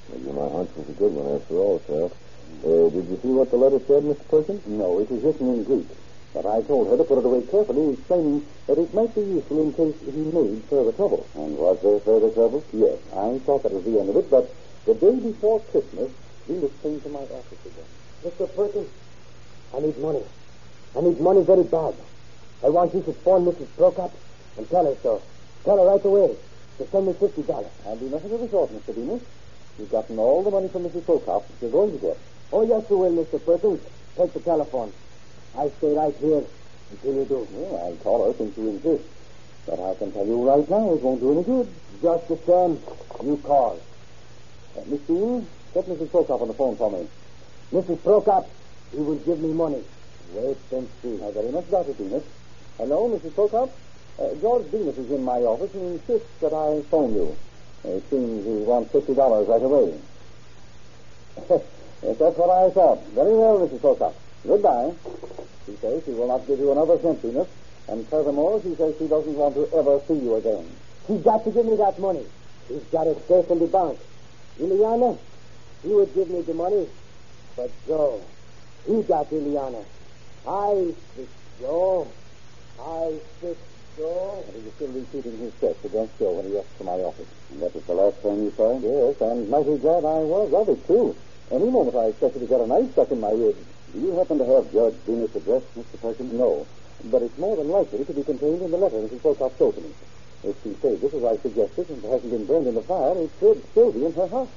Well, 0.08 0.20
you 0.20 0.32
my 0.36 0.48
hunch 0.52 0.70
was 0.76 0.88
a 0.88 0.92
good 0.92 1.12
one 1.16 1.40
after 1.40 1.54
all, 1.56 1.80
Sheriff. 1.88 2.12
Uh, 2.60 2.92
did 2.92 3.08
you 3.08 3.18
see 3.22 3.32
what 3.32 3.48
the 3.50 3.56
letter 3.56 3.80
said, 3.88 4.04
Mr. 4.04 4.28
Perkins? 4.28 4.60
No, 4.68 5.00
it 5.00 5.08
was 5.10 5.24
written 5.24 5.48
in 5.56 5.64
Greek. 5.64 5.88
But 6.36 6.44
I 6.44 6.60
told 6.68 6.92
her 6.92 7.00
to 7.00 7.04
put 7.08 7.16
it 7.16 7.24
away 7.24 7.48
carefully, 7.48 7.96
explaining 7.96 8.44
that 8.68 8.76
it 8.76 8.92
might 8.92 9.14
be 9.16 9.24
useful 9.24 9.64
in 9.64 9.72
case 9.72 9.96
he 10.04 10.20
made 10.20 10.60
further 10.68 10.92
trouble. 10.92 11.24
And 11.32 11.56
was 11.56 11.80
there 11.80 11.96
further 12.04 12.28
trouble? 12.36 12.60
Yes, 12.76 13.00
I 13.16 13.40
thought 13.40 13.64
that 13.64 13.72
was 13.72 13.88
the 13.88 13.96
end 13.96 14.12
of 14.12 14.20
it, 14.20 14.28
but 14.28 14.52
the 14.84 14.92
day 15.00 15.16
before 15.16 15.64
Christmas, 15.72 16.12
Venus 16.44 16.76
came 16.84 17.00
to 17.00 17.08
my 17.08 17.24
office 17.24 17.62
again. 17.64 17.88
Mr. 18.20 18.44
Perkins, 18.52 18.92
I 19.72 19.80
need 19.80 19.96
money. 19.96 20.22
I 20.92 21.00
need 21.00 21.18
money 21.20 21.40
very 21.40 21.64
bad. 21.64 21.96
I 22.64 22.68
want 22.68 22.94
you 22.94 23.02
to 23.02 23.12
phone 23.12 23.44
Mrs. 23.44 23.66
Prokop 23.76 24.12
and 24.56 24.68
tell 24.70 24.84
her 24.86 24.96
so. 25.02 25.22
Tell 25.64 25.76
her 25.76 25.84
right 25.84 26.04
away 26.04 26.36
to 26.78 26.86
send 26.88 27.06
me 27.06 27.12
fifty 27.12 27.42
dollars. 27.42 27.70
I'll 27.86 27.96
do 27.96 28.08
nothing 28.08 28.32
of 28.32 28.40
the 28.40 28.48
sort, 28.48 28.70
Mr. 28.70 28.94
Venus. 28.94 29.22
You've 29.78 29.90
gotten 29.90 30.18
all 30.18 30.42
the 30.42 30.50
money 30.50 30.68
from 30.68 30.84
Mrs. 30.84 31.02
Prokop 31.02 31.46
that 31.46 31.54
you're 31.60 31.70
going 31.70 31.92
to 31.92 31.98
get. 31.98 32.18
Oh, 32.52 32.62
yes, 32.66 32.84
you 32.88 32.96
will, 32.96 33.12
Mr. 33.12 33.44
Perkins. 33.44 33.80
Take 34.16 34.32
the 34.32 34.40
telephone. 34.40 34.92
I 35.58 35.68
stay 35.78 35.92
right 35.94 36.14
here 36.16 36.42
until 36.90 37.14
you 37.14 37.24
do. 37.26 37.48
Well, 37.52 37.76
I'll 37.84 37.96
call 37.96 38.26
her 38.26 38.38
since 38.38 38.56
you 38.56 38.68
insist. 38.70 39.04
But 39.66 39.80
I 39.80 39.94
can 39.96 40.12
tell 40.12 40.26
you 40.26 40.48
right 40.48 40.68
now 40.70 40.94
it 40.94 41.02
won't 41.02 41.20
do 41.20 41.32
any 41.32 41.42
good. 41.42 41.68
Just 42.00 42.28
the 42.28 42.36
same, 42.46 42.80
you 43.26 43.36
call. 43.42 43.80
Uh, 44.76 44.80
Miss 44.86 45.00
Dean, 45.00 45.46
get 45.74 45.86
Mrs. 45.86 46.08
Prokop 46.08 46.40
on 46.40 46.48
the 46.48 46.54
phone 46.54 46.76
for 46.76 46.90
me. 46.90 47.06
Mrs. 47.72 47.98
Prokop, 47.98 48.46
he 48.92 48.98
will 48.98 49.16
give 49.16 49.40
me 49.40 49.52
money. 49.52 49.82
Wait 50.32 50.56
and 50.72 50.88
see. 51.02 51.20
I 51.22 51.30
very 51.32 51.50
much 51.50 51.70
doubt 51.70 51.88
it, 51.88 51.96
Venus. 51.96 52.22
Hello, 52.78 53.08
Mrs. 53.08 53.32
Prokop? 53.32 53.70
Uh, 54.18 54.34
George 54.40 54.66
Venus 54.66 54.98
is 54.98 55.10
in 55.10 55.24
my 55.24 55.38
office 55.40 55.72
and 55.74 55.94
insists 55.94 56.28
that 56.40 56.52
I 56.52 56.82
phone 56.90 57.14
you. 57.14 57.34
It 57.84 58.04
seems 58.10 58.44
he 58.44 58.64
wants 58.64 58.92
fifty 58.92 59.14
dollars 59.14 59.48
right 59.48 59.62
away. 59.62 59.98
yes, 62.02 62.18
that's 62.18 62.36
what 62.36 62.50
I 62.50 62.68
thought. 62.70 63.02
Very 63.14 63.34
well, 63.34 63.58
Mrs. 63.60 63.80
Prokop. 63.80 64.14
Goodbye. 64.46 64.92
She 65.64 65.76
says 65.76 66.04
she 66.04 66.10
will 66.12 66.28
not 66.28 66.46
give 66.46 66.58
you 66.58 66.70
another 66.72 66.98
cent, 67.00 67.20
Venus. 67.22 67.48
And 67.88 68.06
furthermore, 68.08 68.60
she 68.62 68.74
says 68.74 68.94
she 68.98 69.06
doesn't 69.08 69.34
want 69.34 69.54
to 69.54 69.68
ever 69.74 70.00
see 70.06 70.14
you 70.14 70.36
again. 70.36 70.68
He's 71.08 71.22
got 71.22 71.44
to 71.44 71.50
give 71.50 71.64
me 71.64 71.76
that 71.76 71.98
money. 71.98 72.26
He's 72.68 72.84
got 72.92 73.06
it 73.06 73.16
safe 73.26 73.50
in 73.50 73.58
the 73.58 73.66
bank. 73.68 73.98
Ileana, 74.60 75.18
he 75.82 75.88
would 75.94 76.12
give 76.14 76.28
me 76.28 76.42
the 76.42 76.54
money. 76.54 76.88
But 77.56 77.70
Joe, 77.86 78.20
he 78.86 79.02
got 79.02 79.30
Ileana. 79.30 79.84
I 80.46 80.94
Joe. 81.60 82.08
I 82.80 83.18
fix 83.40 83.58
Joe. 83.96 84.44
And 84.46 84.56
he 84.56 84.62
was 84.64 84.74
still 84.76 84.92
repeating 84.92 85.36
his 85.38 85.52
threats 85.60 85.84
against 85.84 86.18
Joe 86.18 86.32
when 86.36 86.46
he 86.46 86.52
left 86.52 86.68
for 86.76 86.84
my 86.84 86.98
office. 87.00 87.28
And 87.50 87.62
that 87.62 87.74
was 87.74 87.84
the 87.84 87.94
last 87.94 88.20
time 88.22 88.44
you 88.44 88.52
saw 88.56 88.76
him? 88.76 88.84
Yes, 88.84 89.16
and 89.20 89.48
mighty 89.48 89.76
glad 89.80 90.04
I 90.04 90.20
was 90.20 90.52
of 90.52 90.68
it, 90.68 90.86
too. 90.86 91.16
Any 91.50 91.70
moment 91.70 91.96
I 91.96 92.12
expected 92.12 92.40
to 92.40 92.46
get 92.46 92.60
a 92.60 92.66
knife 92.66 92.92
stuck 92.92 93.10
in 93.10 93.20
my 93.20 93.30
ribs. 93.30 93.62
Do 93.94 94.00
you 94.00 94.12
happen 94.18 94.38
to 94.38 94.44
have 94.44 94.72
George 94.72 94.94
Venus' 95.06 95.34
address, 95.36 95.62
Mr. 95.78 95.96
Perkins? 96.02 96.32
No, 96.32 96.66
but 97.04 97.22
it's 97.22 97.38
more 97.38 97.56
than 97.56 97.68
likely 97.68 98.04
to 98.04 98.12
be 98.12 98.24
contained 98.24 98.62
in 98.62 98.70
the 98.70 98.76
letter 98.76 98.96
Mrs. 98.96 99.20
Prokop 99.22 99.56
showed 99.56 99.74
to 99.76 99.80
me. 99.80 99.92
If 100.44 100.56
she 100.62 100.74
saved 100.82 101.04
it 101.04 101.14
as 101.14 101.24
I 101.24 101.36
suggested 101.40 101.88
and 101.88 102.02
hasn't 102.04 102.30
been 102.30 102.46
burned 102.46 102.66
in 102.66 102.74
the 102.74 102.82
fire, 102.82 103.16
it 103.16 103.30
could 103.40 103.62
still 103.70 103.92
be 103.92 104.04
in 104.04 104.12
her 104.14 104.28
house. 104.28 104.50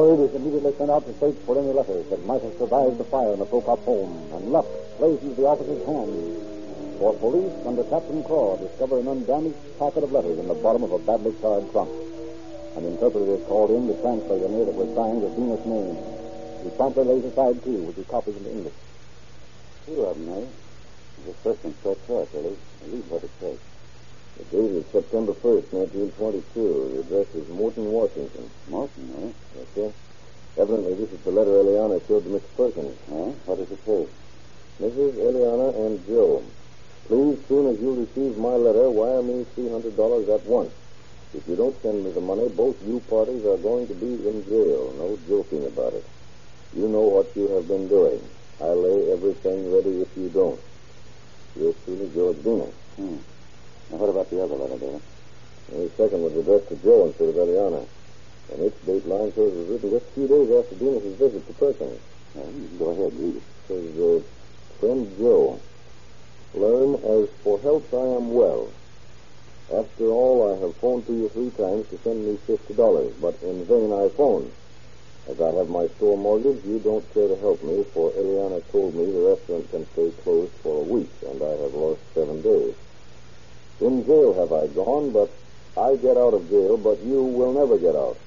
Word 0.00 0.30
is 0.30 0.34
immediately 0.34 0.72
sent 0.78 0.88
out 0.88 1.04
to 1.04 1.12
search 1.20 1.36
for 1.44 1.60
any 1.60 1.76
letters 1.76 2.08
that 2.08 2.24
might 2.24 2.40
have 2.40 2.56
survived 2.56 2.96
the 2.96 3.04
fire 3.04 3.34
in 3.34 3.38
the 3.38 3.44
Prokop 3.44 3.84
home, 3.84 4.16
and 4.32 4.48
luck 4.48 4.64
plays 4.96 5.20
into 5.20 5.36
the 5.36 5.44
officer's 5.44 5.84
hands. 5.84 6.40
For 6.96 7.12
police, 7.20 7.52
under 7.68 7.84
Captain 7.84 8.24
Craw, 8.24 8.56
discover 8.56 8.96
an 8.98 9.08
undamaged 9.08 9.60
packet 9.78 10.02
of 10.02 10.10
letters 10.10 10.38
in 10.38 10.48
the 10.48 10.56
bottom 10.56 10.84
of 10.84 10.92
a 10.92 10.98
badly 11.04 11.36
charred 11.42 11.70
trunk. 11.72 11.92
An 12.80 12.88
interpreter 12.88 13.28
is 13.28 13.44
called 13.44 13.76
in 13.76 13.92
to 13.92 13.94
translate 14.00 14.40
a 14.40 14.48
note 14.48 14.72
that 14.72 14.80
was 14.80 14.88
signed 14.96 15.20
with 15.20 15.36
Venus' 15.36 15.68
name. 15.68 15.96
He 16.64 16.70
promptly 16.80 17.04
lays 17.04 17.24
aside 17.28 17.60
two, 17.60 17.84
which 17.84 18.00
he 18.00 18.04
copies 18.08 18.40
into 18.40 18.48
English. 18.48 18.80
Two 19.84 20.00
of 20.00 20.16
them, 20.16 20.32
eh? 20.32 20.48
The 21.28 21.34
first 21.44 21.60
quite 21.60 22.00
short, 22.06 22.32
Billy. 22.32 22.56
Read 22.88 23.04
what 23.12 23.22
it 23.22 23.30
says. 23.38 23.69
The 24.38 24.44
date 24.44 24.70
is 24.72 24.86
September 24.86 25.32
1st, 25.32 25.72
1922. 25.72 26.92
The 26.94 27.00
address 27.00 27.34
is 27.34 27.48
Morton, 27.48 27.92
Washington. 27.92 28.50
Morton, 28.68 29.14
eh? 29.22 29.32
Yes, 29.56 29.66
sir. 29.74 29.92
Evidently, 30.56 30.94
this 30.94 31.12
is 31.12 31.20
the 31.20 31.30
letter 31.30 31.50
Eliana 31.50 32.00
showed 32.06 32.24
to 32.24 32.30
Mr. 32.30 32.50
Perkins. 32.56 32.98
Huh? 33.08 33.30
What 33.46 33.58
does 33.58 33.70
it 33.70 33.84
say? 33.84 34.06
Mrs. 34.80 35.12
Eliana 35.14 35.86
and 35.86 36.06
Joe, 36.06 36.42
please, 37.06 37.38
soon 37.48 37.74
as 37.74 37.80
you 37.80 37.94
receive 38.00 38.38
my 38.38 38.54
letter, 38.56 38.88
wire 38.90 39.22
me 39.22 39.44
$300 39.56 40.34
at 40.34 40.46
once. 40.46 40.72
If 41.32 41.46
you 41.46 41.54
don't 41.54 41.80
send 41.82 42.04
me 42.04 42.10
the 42.10 42.20
money, 42.20 42.48
both 42.48 42.76
you 42.86 43.00
parties 43.08 43.44
are 43.44 43.58
going 43.58 43.86
to 43.86 43.94
be 43.94 44.26
in 44.26 44.44
jail. 44.48 44.92
No 44.98 45.18
joking 45.28 45.64
about 45.66 45.94
it. 45.94 46.04
You 46.74 46.88
know 46.88 47.02
what 47.02 47.30
you 47.36 47.46
have 47.48 47.68
been 47.68 47.88
doing. 47.88 48.20
I'll 48.60 48.76
lay 48.76 49.12
everything 49.12 49.72
ready 49.72 50.02
if 50.02 50.08
you 50.16 50.28
don't. 50.28 50.60
Yours 51.56 51.74
truly, 51.84 52.10
George 52.14 52.36
Venus. 52.38 52.74
Hmm. 52.96 53.16
Now, 53.90 53.96
what 53.98 54.08
about 54.10 54.30
the 54.30 54.42
other 54.42 54.54
letter, 54.54 54.78
David? 54.78 55.02
The 55.70 55.90
second 55.96 56.22
was 56.22 56.34
addressed 56.36 56.68
to 56.68 56.76
Joe 56.82 57.06
instead 57.06 57.28
of 57.28 57.34
Eliana. 57.34 57.86
And 58.52 58.62
its 58.62 58.78
date 58.86 59.06
line 59.06 59.30
says 59.34 59.50
it 59.50 59.58
was 59.58 59.68
written 59.68 59.90
just 59.90 60.06
a 60.06 60.14
few 60.14 60.26
days 60.26 60.50
after 60.50 60.74
Venus's 60.74 61.16
visit 61.18 61.46
to 61.46 61.52
Perkins. 61.54 62.00
Well, 62.34 62.46
you 62.50 62.66
can 62.66 62.78
go 62.78 62.88
ahead, 62.90 63.12
read 63.14 63.36
it. 63.36 63.42
It 63.42 63.66
says, 63.66 63.86
uh, 63.98 64.20
Friend 64.78 65.02
Joe, 65.18 65.60
learn 66.54 66.94
as 66.94 67.28
for 67.42 67.58
health 67.60 67.94
I 67.94 68.06
am 68.18 68.34
well. 68.34 68.70
After 69.70 70.10
all, 70.10 70.50
I 70.50 70.58
have 70.58 70.74
phoned 70.82 71.06
to 71.06 71.12
you 71.14 71.28
three 71.28 71.50
times 71.50 71.86
to 71.90 71.98
send 72.02 72.26
me 72.26 72.36
fifty 72.46 72.74
dollars, 72.74 73.14
but 73.20 73.38
in 73.42 73.64
vain 73.66 73.92
I 73.92 74.08
phoned. 74.16 74.50
As 75.30 75.40
I 75.40 75.54
have 75.54 75.68
my 75.68 75.86
store 75.94 76.18
mortgage, 76.18 76.64
you 76.66 76.80
don't 76.82 77.06
care 77.14 77.28
to 77.28 77.36
help 77.36 77.62
me, 77.62 77.84
for 77.94 78.10
Eliana 78.18 78.62
told 78.72 78.96
me 78.96 79.06
the 79.06 79.30
restaurant 79.30 79.70
can 79.70 79.86
stay 79.92 80.10
closed 80.22 80.50
for 80.62 80.82
a 80.82 80.84
week, 80.90 81.10
and 81.22 81.40
I 81.40 81.54
have 81.62 81.74
lost 81.74 82.00
seven 82.14 82.42
days. 82.42 82.74
In 83.80 84.04
jail 84.04 84.34
have 84.34 84.52
I 84.52 84.66
gone, 84.68 85.10
but 85.10 85.32
I 85.76 85.96
get 85.96 86.16
out 86.16 86.34
of 86.34 86.50
jail, 86.50 86.76
but 86.76 87.00
you 87.00 87.22
will 87.22 87.52
never 87.54 87.78
get 87.78 87.96
out. 87.96 88.18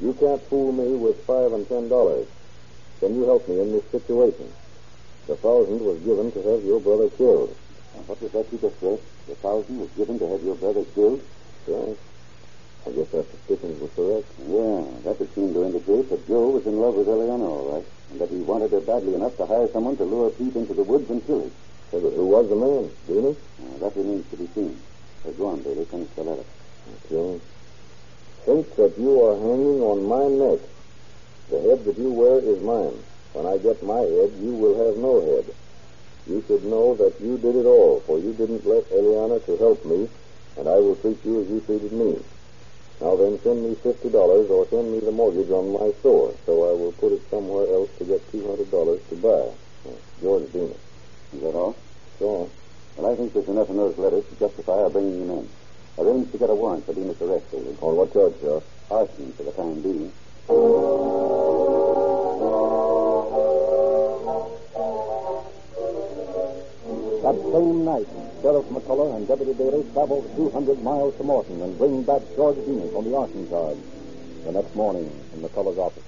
You 0.00 0.14
can't 0.14 0.42
fool 0.48 0.72
me 0.72 0.96
with 0.96 1.24
five 1.26 1.52
and 1.52 1.68
ten 1.68 1.88
dollars. 1.88 2.26
Can 3.00 3.14
you 3.14 3.24
help 3.24 3.48
me 3.48 3.60
in 3.60 3.72
this 3.72 3.84
situation? 3.90 4.48
The 5.26 5.36
thousand 5.36 5.80
was 5.80 5.98
given 6.00 6.32
to 6.32 6.40
have 6.42 6.64
your 6.64 6.80
brother 6.80 7.10
killed. 7.10 7.54
Now, 7.94 8.02
what 8.08 8.22
was 8.22 8.32
that 8.32 8.50
you 8.50 8.58
just 8.58 8.80
read? 8.80 8.98
The 9.28 9.34
thousand 9.36 9.78
was 9.78 9.90
given 9.96 10.18
to 10.18 10.26
have 10.32 10.42
your 10.42 10.56
brother 10.56 10.84
killed? 10.94 11.20
Yes. 11.68 11.96
I 12.86 12.90
guess 12.90 13.14
our 13.14 13.24
suspicions 13.28 13.78
were 13.78 13.92
correct. 13.94 14.26
Yeah, 14.42 14.82
that 15.04 15.20
would 15.20 15.34
seem 15.34 15.52
to 15.54 15.62
indicate 15.62 16.10
that 16.10 16.26
Joe 16.26 16.48
was 16.48 16.66
in 16.66 16.80
love 16.80 16.94
with 16.94 17.08
Eleanor, 17.08 17.46
all 17.46 17.76
right, 17.76 17.86
and 18.10 18.20
that 18.20 18.30
he 18.30 18.40
wanted 18.42 18.72
her 18.72 18.80
badly 18.80 19.14
enough 19.14 19.36
to 19.36 19.46
hire 19.46 19.68
someone 19.70 19.96
to 19.98 20.04
lure 20.04 20.30
Pete 20.30 20.56
into 20.56 20.74
the 20.74 20.82
woods 20.82 21.08
and 21.10 21.24
kill 21.26 21.42
him. 21.42 21.52
But 21.92 22.00
who 22.00 22.24
was 22.24 22.48
the 22.48 22.56
man? 22.56 22.88
Venus? 23.04 23.36
Now, 23.60 23.84
that 23.84 23.96
remains 23.96 24.24
to 24.30 24.36
be 24.36 24.48
seen. 24.56 24.80
Uh, 25.28 25.30
go 25.32 25.52
on, 25.52 25.62
Bailey. 25.62 25.84
Finish 25.84 26.08
the 26.16 26.22
letter. 26.24 26.44
Okay. 27.04 27.44
Think 28.46 28.74
that 28.76 28.98
you 28.98 29.22
are 29.22 29.36
hanging 29.36 29.84
on 29.84 30.08
my 30.08 30.24
neck. 30.24 30.60
The 31.52 31.60
head 31.68 31.84
that 31.84 31.98
you 32.00 32.10
wear 32.10 32.40
is 32.40 32.58
mine. 32.64 32.96
When 33.36 33.44
I 33.44 33.58
get 33.58 33.84
my 33.84 34.00
head, 34.00 34.32
you 34.40 34.56
will 34.56 34.76
have 34.88 34.96
no 34.96 35.20
head. 35.20 35.54
You 36.26 36.42
should 36.48 36.64
know 36.64 36.96
that 36.96 37.20
you 37.20 37.36
did 37.36 37.56
it 37.56 37.66
all, 37.66 38.00
for 38.06 38.18
you 38.18 38.32
didn't 38.32 38.64
let 38.64 38.88
Eliana 38.90 39.44
to 39.44 39.56
help 39.58 39.84
me, 39.84 40.08
and 40.56 40.68
I 40.68 40.76
will 40.80 40.96
treat 40.96 41.22
you 41.24 41.42
as 41.42 41.48
you 41.48 41.60
treated 41.60 41.92
me. 41.92 42.18
Now 43.00 43.16
then, 43.16 43.38
send 43.42 43.68
me 43.68 43.74
fifty 43.82 44.08
dollars 44.08 44.48
or 44.48 44.66
send 44.70 44.92
me 44.92 45.00
the 45.00 45.10
mortgage 45.10 45.50
on 45.50 45.72
my 45.72 45.92
store, 46.00 46.34
so 46.46 46.70
I 46.70 46.72
will 46.72 46.92
put 46.92 47.12
it 47.12 47.22
somewhere 47.28 47.66
else 47.68 47.90
to 47.98 48.04
get 48.04 48.22
two 48.30 48.46
hundred 48.46 48.70
dollars 48.70 49.00
to 49.10 49.16
buy. 49.16 49.50
George 50.22 50.48
Venus. 50.50 50.78
Is 51.34 51.40
that 51.40 51.54
all? 51.54 51.76
So, 52.18 52.50
Well, 52.96 53.10
I 53.10 53.16
think 53.16 53.32
there's 53.32 53.48
enough 53.48 53.70
in 53.70 53.76
those 53.78 53.96
letters 53.96 54.24
to 54.28 54.36
justify 54.38 54.72
our 54.72 54.90
bringing 54.90 55.22
him 55.22 55.30
in. 55.30 55.48
Arrange 55.98 56.30
to 56.32 56.38
get 56.38 56.50
a 56.50 56.54
warrant 56.54 56.84
for 56.84 56.92
Venus' 56.92 57.20
arrest, 57.22 57.50
Bailey. 57.50 57.74
on 57.80 57.96
what 57.96 58.12
charge, 58.12 58.34
sir? 58.40 58.60
Arson 58.90 59.32
for 59.32 59.42
the 59.44 59.52
time 59.52 59.80
being. 59.80 60.12
That 67.22 67.38
same 67.38 67.84
night, 67.84 68.08
Sheriff 68.42 68.66
McCullough 68.66 69.16
and 69.16 69.28
Deputy 69.28 69.52
Bailey 69.52 69.86
traveled 69.92 70.26
200 70.36 70.82
miles 70.82 71.16
to 71.16 71.22
Morton 71.22 71.62
and 71.62 71.78
bring 71.78 72.02
back 72.02 72.22
George 72.34 72.56
Venus 72.66 72.92
on 72.94 73.04
the 73.04 73.16
arson 73.16 73.48
charge. 73.48 73.78
The 74.44 74.52
next 74.52 74.74
morning, 74.74 75.06
in 75.32 75.40
McCullough's 75.40 75.78
office. 75.78 76.02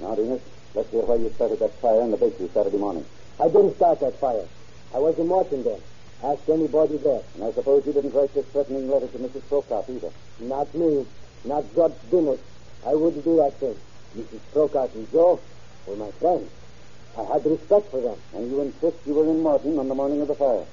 Now, 0.00 0.16
Venus, 0.16 0.42
let's 0.74 0.90
hear 0.90 1.02
why 1.02 1.14
you 1.16 1.30
started 1.36 1.60
that 1.60 1.80
fire 1.80 2.02
in 2.02 2.10
the 2.10 2.16
bakery 2.16 2.50
Saturday 2.52 2.78
morning. 2.78 3.06
I 3.40 3.48
didn't 3.48 3.76
start 3.76 4.00
that 4.00 4.18
fire. 4.20 4.46
I 4.94 4.98
was 4.98 5.18
in 5.18 5.26
Morton 5.26 5.64
then. 5.64 5.80
Ask 6.22 6.48
anybody 6.48 6.98
there. 6.98 7.22
And 7.34 7.44
I 7.44 7.52
suppose 7.52 7.84
you 7.86 7.92
didn't 7.92 8.14
write 8.14 8.32
this 8.34 8.46
threatening 8.46 8.88
letter 8.88 9.08
to 9.08 9.18
Mrs. 9.18 9.42
Prokop 9.50 9.88
either. 9.88 10.10
Not 10.40 10.72
me. 10.74 11.06
Not 11.44 11.64
George 11.74 11.94
Venus. 12.10 12.40
I 12.86 12.94
wouldn't 12.94 13.24
do 13.24 13.36
that 13.36 13.54
thing. 13.54 13.76
Mrs. 14.16 14.40
Prokop 14.52 14.94
and 14.94 15.10
Joe 15.10 15.40
were 15.86 15.96
my 15.96 16.10
friends. 16.12 16.50
I 17.18 17.24
had 17.24 17.44
respect 17.44 17.90
for 17.90 18.00
them. 18.00 18.18
And 18.34 18.50
you 18.50 18.60
insist 18.60 18.96
you 19.06 19.14
were 19.14 19.24
in 19.24 19.42
Morton 19.42 19.78
on 19.78 19.88
the 19.88 19.94
morning 19.94 20.20
of 20.20 20.28
the 20.28 20.34
fire. 20.34 20.64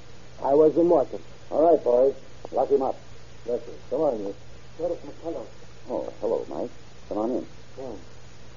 I 0.44 0.54
was 0.54 0.76
in 0.76 0.86
Morton. 0.86 1.20
All 1.50 1.70
right, 1.70 1.82
boys. 1.82 2.14
Lock 2.52 2.68
him 2.70 2.82
up. 2.82 2.96
Yes, 3.46 3.60
sir. 3.64 3.72
Come 3.90 4.00
on, 4.02 4.24
Miss. 4.24 4.36
Sheriff 4.78 4.98
McCullough. 5.02 5.46
Oh, 5.88 6.12
hello, 6.20 6.46
Mike. 6.48 6.70
Come 7.08 7.18
on 7.18 7.30
in. 7.30 7.46
Yeah. 7.78 7.92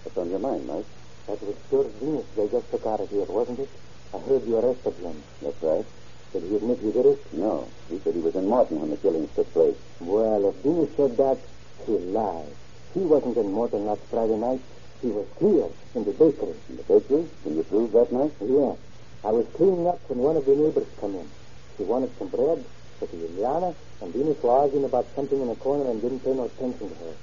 What's 0.04 0.18
on 0.18 0.30
your 0.30 0.39
mind, 0.39 0.68
Mike? 0.68 0.86
That 1.28 1.42
was 1.42 1.56
George 1.72 1.88
Venus 2.00 2.26
they 2.36 2.48
just 2.50 2.70
took 2.70 2.86
out 2.86 3.00
of 3.00 3.10
here, 3.10 3.26
wasn't 3.26 3.60
it? 3.60 3.70
I 4.13 4.19
heard 4.19 4.45
you 4.45 4.58
arrested 4.58 4.93
him. 5.02 5.23
That's 5.41 5.62
right. 5.63 5.86
Did 6.34 6.43
he 6.43 6.56
admit 6.56 6.80
he 6.80 6.91
did 6.91 7.06
it? 7.06 7.34
No. 7.34 7.67
He 7.89 7.99
said 8.04 8.13
he 8.13 8.21
was 8.21 8.36
in 8.36 8.47
Morton 8.47 8.80
when 8.80 8.89
the 8.91 8.97
killings 8.97 9.30
took 9.36 9.52
place. 9.54 9.76
Well, 9.99 10.49
if 10.49 10.56
Venus 10.62 10.89
said 10.95 11.17
that, 11.17 11.38
he 11.86 11.97
lied. 12.13 12.54
He 12.93 12.99
wasn't 13.02 13.38
in 13.38 13.52
Morton 13.52 13.86
last 13.86 14.02
Friday 14.10 14.38
night. 14.38 14.62
He 15.02 15.08
was 15.10 15.26
here 15.41 15.69
in 15.97 16.06
the 16.06 16.13
bakery. 16.13 16.54
In 16.69 16.78
the 16.78 16.84
bakery? 16.86 17.26
Can 17.41 17.58
you 17.58 17.63
prove 17.63 17.91
that 17.93 18.12
night? 18.13 18.34
Yes. 18.41 18.78
I 19.26 19.32
was 19.32 19.47
cleaning 19.58 19.88
up 19.88 20.02
when 20.10 20.19
one 20.19 20.38
of 20.38 20.45
the 20.45 20.56
neighbors 20.56 20.88
come 21.02 21.15
in. 21.15 21.30
She 21.78 21.84
wanted 21.84 22.13
some 22.17 22.30
bread, 22.30 22.63
but 22.99 23.10
Juliana 23.10 23.73
and 24.02 24.13
Venus 24.13 24.38
were 24.43 24.54
arguing 24.54 24.86
about 24.86 25.10
something 25.15 25.41
in 25.41 25.49
a 25.49 25.56
corner 25.56 25.89
and 25.89 26.02
didn't 26.02 26.21
pay 26.21 26.34
no 26.34 26.45
attention 26.45 26.89
to 26.89 26.95
her. 27.02 27.13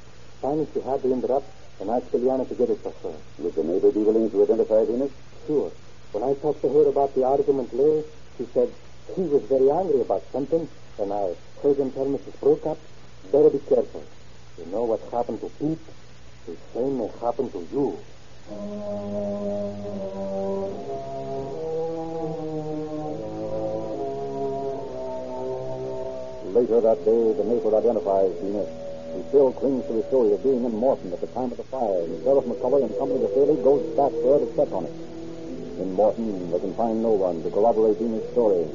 Finally, 0.43 0.67
she 0.75 0.81
had 0.81 1.03
to 1.03 1.13
interrupt 1.13 1.47
and 1.79 1.91
asked 1.91 2.11
to 2.11 2.19
get 2.19 2.71
it 2.71 2.83
for 2.83 2.95
her. 3.03 3.17
Would 3.39 3.55
the 3.55 3.63
neighbor 3.63 3.93
be 3.93 4.01
willing 4.03 4.31
to 4.31 4.43
identify 4.43 4.85
Venus? 4.85 5.13
Sure. 5.47 5.71
When 6.13 6.25
I 6.25 6.35
talked 6.43 6.61
to 6.63 6.69
her 6.69 6.89
about 6.91 7.15
the 7.15 7.23
argument 7.23 7.71
later, 7.73 8.03
she 8.37 8.43
said 8.53 8.75
he 9.15 9.23
was 9.23 9.47
very 9.47 9.71
angry 9.71 10.01
about 10.03 10.27
something, 10.33 10.67
and 10.99 11.13
I 11.13 11.39
heard 11.63 11.79
him 11.79 11.93
tell 11.95 12.07
Mrs. 12.11 12.35
Prokop, 12.43 12.79
better 13.31 13.51
be 13.51 13.63
careful. 13.71 14.03
You 14.59 14.67
know 14.67 14.83
what 14.91 14.99
happened 15.15 15.39
to 15.41 15.55
Pete? 15.63 15.87
The 16.51 16.59
same 16.75 16.99
may 16.99 17.07
happen 17.23 17.47
to 17.55 17.63
you. 17.71 17.95
Later 26.51 26.83
that 26.83 26.99
day, 27.07 27.23
the 27.39 27.47
neighbor 27.47 27.71
identifies 27.71 28.35
Venus. 28.43 28.67
He 29.15 29.23
still 29.31 29.55
clings 29.55 29.87
to 29.87 29.95
the 29.95 30.05
story 30.11 30.35
of 30.35 30.43
being 30.43 30.67
in 30.67 30.75
Morton 30.75 31.13
at 31.15 31.21
the 31.23 31.31
time 31.31 31.55
of 31.55 31.59
the 31.63 31.69
fire, 31.71 32.03
and 32.03 32.19
Sheriff 32.27 32.51
McCullough 32.51 32.83
and 32.83 32.99
company 32.99 33.23
of 33.23 33.31
Haley 33.31 33.63
goes 33.63 33.87
back 33.95 34.11
there 34.11 34.43
to 34.43 34.51
check 34.59 34.75
on 34.75 34.91
it. 34.91 35.20
In 35.81 35.95
Morton, 35.95 36.51
they 36.53 36.61
can 36.61 36.75
find 36.75 37.03
no 37.03 37.17
one 37.17 37.43
to 37.43 37.49
corroborate 37.51 37.97
Venus' 37.97 38.29
story, 38.37 38.69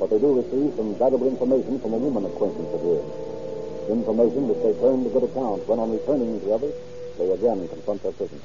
but 0.00 0.08
they 0.08 0.18
do 0.18 0.40
receive 0.40 0.72
some 0.76 0.96
valuable 0.96 1.28
information 1.28 1.78
from 1.80 1.92
a 1.92 2.00
woman 2.00 2.24
acquaintance 2.24 2.72
of 2.72 2.80
his. 2.80 3.04
Information 3.92 4.48
which 4.48 4.60
they 4.64 4.72
turn 4.80 5.04
to 5.04 5.10
good 5.12 5.28
account 5.28 5.68
when, 5.68 5.78
on 5.78 5.92
returning 5.92 6.40
to 6.40 6.48
Everett, 6.56 6.74
they 7.20 7.28
again 7.30 7.68
confront 7.68 8.02
their 8.02 8.12
prisoner. 8.16 8.40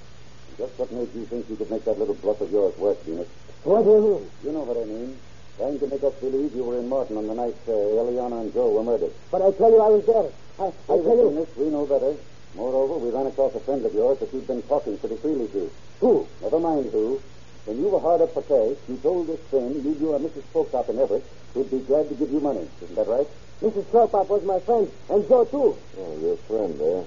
Just 0.59 0.75
what 0.77 0.91
made 0.91 1.07
you 1.15 1.23
think 1.25 1.47
you 1.49 1.55
could 1.55 1.71
make 1.71 1.85
that 1.87 1.97
little 1.97 2.13
bluff 2.19 2.41
of 2.41 2.51
yours 2.51 2.75
work, 2.77 2.99
Venus? 3.07 3.27
What 3.63 3.83
do 3.87 3.89
you 3.95 4.01
mean? 4.03 4.23
You 4.43 4.51
know 4.51 4.63
what 4.67 4.75
I 4.77 4.85
mean. 4.85 5.15
Trying 5.57 5.79
to 5.79 5.87
make 5.87 6.03
us 6.03 6.13
believe 6.19 6.51
you 6.53 6.63
were 6.67 6.79
in 6.79 6.89
Morton 6.89 7.15
on 7.17 7.27
the 7.27 7.33
night 7.35 7.55
uh, 7.67 7.71
Eliana 7.71 8.41
and 8.43 8.53
Joe 8.53 8.69
were 8.75 8.83
murdered. 8.83 9.13
But 9.31 9.41
I 9.41 9.51
tell 9.55 9.71
you 9.71 9.79
I 9.79 9.87
was 9.87 10.03
there. 10.05 10.27
I, 10.59 10.67
I 10.67 10.97
Hey, 10.97 11.03
tell 11.03 11.15
you... 11.15 11.29
Venus, 11.31 11.49
we 11.55 11.69
know 11.71 11.85
better. 11.87 12.13
Moreover, 12.55 12.99
we 12.99 13.09
ran 13.09 13.27
across 13.27 13.55
a 13.55 13.59
friend 13.61 13.85
of 13.85 13.93
yours 13.93 14.19
that 14.19 14.33
you've 14.33 14.47
been 14.47 14.61
talking 14.63 14.97
pretty 14.99 15.15
freely 15.17 15.47
to. 15.55 15.71
Who? 16.01 16.27
Never 16.41 16.59
mind 16.59 16.91
who. 16.91 17.21
When 17.65 17.77
you 17.77 17.89
were 17.89 17.99
hard 17.99 18.21
up 18.21 18.33
for 18.33 18.41
cash, 18.41 18.77
you 18.89 18.97
told 18.97 19.27
this 19.27 19.39
friend 19.49 19.75
you 19.75 19.93
knew 19.93 20.13
a 20.13 20.19
Mrs. 20.19 20.43
Prokop 20.51 20.89
in 20.89 20.97
Everett 20.97 21.23
who'd 21.53 21.69
be 21.69 21.79
glad 21.79 22.09
to 22.09 22.15
give 22.15 22.31
you 22.31 22.39
money. 22.39 22.67
Isn't 22.81 22.95
that 22.95 23.07
right? 23.07 23.27
Mrs. 23.61 23.85
Prokop 23.93 24.29
was 24.29 24.43
my 24.43 24.59
friend, 24.61 24.89
and 25.09 25.27
Joe, 25.29 25.45
too. 25.45 25.77
Oh, 25.99 26.17
your 26.17 26.37
friend 26.49 26.73
eh? 26.81 27.05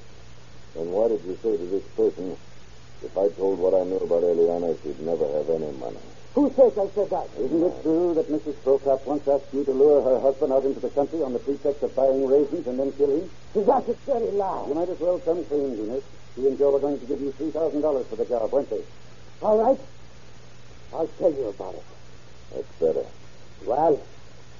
Then 0.79 0.90
why 0.95 1.09
did 1.09 1.25
you 1.27 1.35
say 1.43 1.57
to 1.59 1.67
this 1.67 1.83
person, 1.99 2.37
if 3.03 3.19
I 3.19 3.27
told 3.35 3.59
what 3.59 3.75
I 3.75 3.83
knew 3.83 3.99
about 3.99 4.23
Eliana, 4.23 4.79
she'd 4.83 5.01
never 5.03 5.27
have 5.27 5.51
any 5.51 5.73
money? 5.83 5.99
Who 6.38 6.51
says 6.55 6.75
I 6.79 6.87
said 6.95 7.11
that? 7.11 7.27
Isn't 7.38 7.62
it 7.62 7.83
true 7.83 8.14
that 8.14 8.31
Mrs. 8.31 8.55
Prokop 8.62 9.07
once 9.07 9.27
asked 9.27 9.51
you 9.55 9.64
to 9.64 9.73
lure 9.75 10.03
her 10.03 10.21
husband 10.21 10.53
out 10.53 10.64
into 10.64 10.79
the 10.79 10.90
country 10.90 11.23
on 11.23 11.33
the 11.33 11.38
pretext 11.38 11.83
of 11.83 11.95
buying 11.95 12.27
raisins 12.27 12.67
and 12.67 12.79
then 12.79 12.93
kill 12.95 13.11
him? 13.11 13.31
That's 13.55 13.88
a 13.90 13.95
dirty 14.07 14.31
lie. 14.31 14.67
You 14.69 14.75
might 14.75 14.88
as 14.88 14.99
well 14.99 15.19
come 15.19 15.45
clean, 15.47 15.75
Venus. 15.75 16.05
He 16.35 16.47
and 16.47 16.59
Joe 16.59 16.71
were 16.71 16.81
going 16.81 16.99
to 16.99 17.07
give 17.07 17.21
you 17.21 17.35
$3,000 17.38 18.07
for 18.07 18.17
the 18.17 18.25
job, 18.25 18.53
weren't 18.53 18.71
they? 18.71 18.83
All 19.43 19.59
right. 19.59 19.79
I'll 20.92 21.07
tell 21.18 21.33
you 21.33 21.49
about 21.49 21.75
it. 21.75 21.85
That's 22.55 22.73
better. 22.81 23.01
Uh, 23.01 23.64
well, 23.64 24.03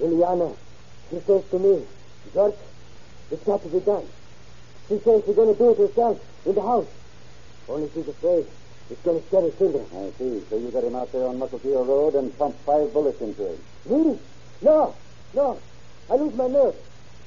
Ileana, 0.01 0.57
she 1.11 1.21
says 1.21 1.45
to 1.51 1.59
me, 1.59 1.85
George, 2.33 2.55
it's 3.31 3.45
got 3.45 3.63
to 3.63 3.69
be 3.69 3.81
done. 3.81 4.07
She 4.89 4.99
says 4.99 5.23
she's 5.25 5.37
going 5.37 5.53
to 5.53 5.59
do 5.59 5.71
it 5.71 5.79
herself 5.79 6.21
in 6.47 6.55
the 6.55 6.63
house. 6.63 6.89
Only 7.69 7.89
she's 7.95 8.09
afraid 8.09 8.47
it's 8.91 9.01
going 9.03 9.21
to 9.21 9.29
set 9.29 9.43
her 9.43 9.51
finger. 9.51 9.81
I 9.97 10.11
see. 10.19 10.43
So 10.51 10.59
you 10.59 10.71
got 10.71 10.85
him 10.85 10.95
out 10.95 11.11
there 11.13 11.27
on 11.27 11.39
Muscatine 11.39 11.73
Road 11.73 12.15
and 12.15 12.37
pumped 12.39 12.61
five 12.61 12.93
bullets 12.93 13.21
into 13.21 13.49
him. 13.49 13.59
Really? 13.87 14.19
No, 14.61 14.95
no. 15.35 15.61
I 16.11 16.15
lose 16.17 16.35
my 16.35 16.49
nerve. 16.49 16.75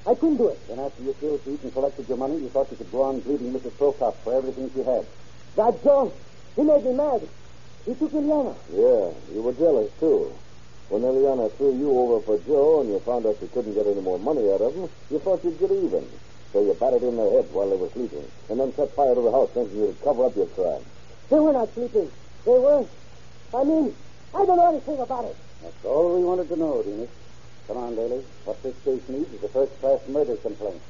I 0.05 0.13
couldn't 0.13 0.37
do 0.37 0.49
it. 0.49 0.67
Then 0.67 0.79
after 0.79 1.01
you 1.01 1.15
killed 1.19 1.43
Pete 1.43 1.63
and 1.63 1.73
collected 1.73 2.07
your 2.07 2.17
money, 2.17 2.37
you 2.37 2.49
thought 2.49 2.69
you 2.71 2.77
could 2.77 2.91
go 2.91 3.03
on 3.03 3.19
bleeding 3.21 3.53
Mrs. 3.53 3.71
Prokop 3.71 4.15
for 4.23 4.37
everything 4.37 4.69
she 4.73 4.83
had. 4.83 5.05
That 5.55 5.83
Joe, 5.83 6.13
he 6.55 6.61
made 6.61 6.85
me 6.85 6.93
mad. 6.93 7.27
He 7.87 7.95
took 7.95 8.11
Ileana. 8.11 8.53
Yeah, 8.69 9.13
you 9.33 9.41
were 9.41 9.53
jealous, 9.53 9.89
too. 9.97 10.29
When 10.89 11.03
Eliana 11.03 11.49
threw 11.53 11.73
you 11.73 11.97
over 11.97 12.19
for 12.19 12.37
Joe 12.45 12.81
and 12.81 12.89
you 12.89 12.99
found 12.99 13.25
out 13.25 13.41
you 13.41 13.47
couldn't 13.47 13.75
get 13.75 13.87
any 13.87 14.01
more 14.01 14.19
money 14.19 14.51
out 14.51 14.59
of 14.59 14.75
him, 14.75 14.89
you 15.09 15.19
thought 15.19 15.41
you'd 15.43 15.57
get 15.57 15.71
even. 15.71 16.05
So 16.51 16.61
you 16.63 16.73
battered 16.73 17.03
in 17.03 17.15
their 17.15 17.31
heads 17.31 17.49
while 17.53 17.69
they 17.69 17.77
were 17.77 17.89
sleeping, 17.89 18.25
and 18.49 18.59
then 18.59 18.73
set 18.73 18.93
fire 18.93 19.15
to 19.15 19.21
the 19.21 19.31
house 19.31 19.49
thinking 19.51 19.79
you'd 19.79 20.01
cover 20.01 20.25
up 20.25 20.35
your 20.35 20.47
crime. 20.47 20.83
They 21.29 21.39
were 21.39 21.53
not 21.53 21.73
sleeping. 21.73 22.11
They 22.43 22.59
were. 22.59 22.85
I 23.53 23.63
mean, 23.63 23.95
I 24.35 24.45
don't 24.45 24.57
know 24.57 24.67
anything 24.67 24.99
about 24.99 25.23
it. 25.23 25.37
That's 25.63 25.85
all 25.85 26.15
we 26.19 26.25
wanted 26.25 26.49
to 26.49 26.57
know, 26.57 26.81
Venus. 26.81 27.09
Come 27.67 27.77
on, 27.77 27.95
Daly. 27.95 28.21
What 28.43 28.61
this 28.63 28.75
case 28.83 29.07
needs 29.07 29.31
is 29.33 29.43
a 29.43 29.47
first-class 29.47 30.07
murder 30.09 30.35
complaint. 30.35 30.81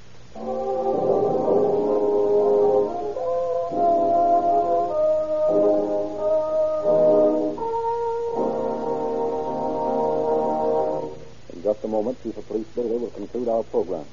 Just 11.77 11.85
a 11.85 11.87
moment, 11.87 12.17
Chief 12.23 12.35
of 12.35 12.47
Police 12.47 12.65
Bailey 12.75 12.97
will 12.97 13.11
conclude 13.11 13.47
our 13.47 13.61
program. 13.61 14.05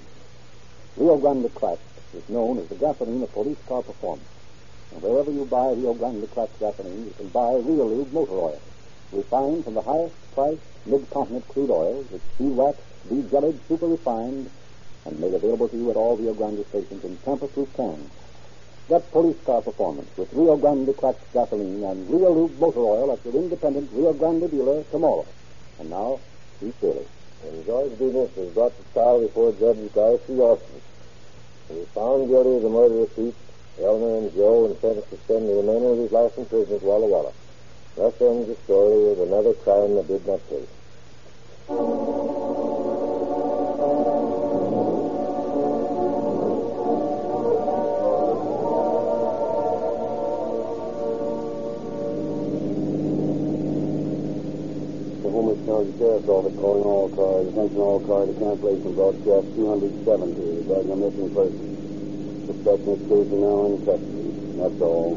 Rio 0.98 1.16
Grande 1.16 1.48
Cracked 1.54 1.80
is 2.12 2.28
known 2.28 2.58
as 2.58 2.68
the 2.68 2.74
gasoline 2.74 3.22
of 3.22 3.32
police 3.32 3.56
car 3.66 3.80
performance. 3.80 4.28
And 4.92 5.02
wherever 5.02 5.30
you 5.30 5.46
buy 5.46 5.72
Rio 5.72 5.94
Grande 5.94 6.30
Cracked 6.30 6.60
gasoline, 6.60 7.06
you 7.06 7.14
can 7.16 7.28
buy 7.28 7.54
Real 7.54 7.88
Lube 7.88 8.12
motor 8.12 8.34
oil, 8.34 8.60
refined 9.12 9.64
from 9.64 9.74
the 9.74 9.80
highest 9.80 10.14
priced 10.34 10.60
mid-continent 10.84 11.48
crude 11.48 11.70
oils, 11.70 12.04
which 12.10 12.20
de-waxed, 12.36 12.82
de-jellied, 13.08 13.58
super 13.66 13.86
refined, 13.86 14.50
and 15.06 15.18
made 15.18 15.32
available 15.32 15.68
to 15.70 15.76
you 15.78 15.90
at 15.90 15.96
all 15.96 16.18
Rio 16.18 16.34
Grande 16.34 16.66
stations 16.66 17.02
in 17.02 17.16
tamper-proof 17.24 17.74
cans. 17.74 18.10
Get 18.90 19.10
police 19.10 19.40
car 19.46 19.62
performance 19.62 20.14
with 20.18 20.34
Rio 20.34 20.58
Grande 20.58 20.94
Cracked 20.94 21.32
gasoline 21.32 21.82
and 21.82 22.10
Real 22.10 22.34
Lube 22.34 22.60
motor 22.60 22.80
oil 22.80 23.10
at 23.10 23.24
your 23.24 23.42
independent 23.42 23.88
Rio 23.94 24.12
Grande 24.12 24.50
dealer 24.50 24.84
tomorrow. 24.90 25.24
And 25.80 25.88
now, 25.88 26.20
Chief 26.60 26.78
Bailey. 26.82 27.06
And 27.44 27.66
George 27.66 27.92
Venus 27.92 28.34
was 28.36 28.54
brought 28.54 28.76
to 28.76 28.82
trial 28.92 29.20
before 29.20 29.52
Judge 29.52 29.92
Guy 29.92 30.16
C. 30.26 30.40
Austin. 30.40 30.80
He 31.68 31.74
was 31.74 31.88
found 31.88 32.28
guilty 32.28 32.56
of 32.56 32.62
the 32.62 32.70
murder 32.70 33.02
of 33.02 33.14
Pete, 33.14 33.34
Eleanor, 33.82 34.18
and 34.18 34.34
Joe, 34.34 34.66
and 34.66 34.78
sentenced 34.80 35.10
to 35.10 35.16
spend 35.18 35.48
the 35.48 35.54
remainder 35.54 35.92
of 35.92 35.98
his 35.98 36.12
life 36.12 36.36
in 36.38 36.46
prison 36.46 36.76
at 36.76 36.82
Walla 36.82 37.06
Walla. 37.06 37.32
Thus 37.96 38.14
ends 38.20 38.48
the 38.48 38.56
story 38.64 39.12
of 39.12 39.20
another 39.20 39.52
crime 39.54 39.94
that 39.96 40.08
did 40.08 40.26
not 40.26 40.40
pay. 40.48 40.66
Office 56.28 56.56
calling 56.58 56.84
all 56.84 57.08
cars. 57.10 57.48
Attention 57.48 57.78
all 57.78 58.00
cars 58.00 58.28
to 58.28 58.34
cancellation 58.40 58.94
broadcast 58.94 59.46
270 59.56 60.64
regarding 60.64 60.92
a 60.92 60.96
missing 60.96 61.34
person. 61.34 62.46
Suspect 62.46 62.80
in 62.88 62.96
case 63.08 63.28
now 63.28 63.66
in 63.66 63.76
custody. 63.84 64.32
That's 64.56 64.80
all. 64.80 65.12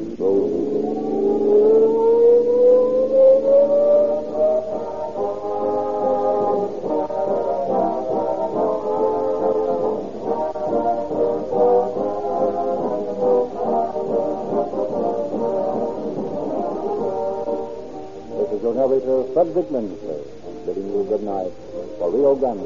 Is 18.48 18.64
your 18.64 18.74
narrator, 18.74 19.24
Frederick 19.34 19.70
bidding 19.72 20.37
you 20.98 21.04
good 21.04 21.22
night 21.22 21.52
for 22.00 22.10
Rio 22.10 22.36
Grande. 22.36 22.64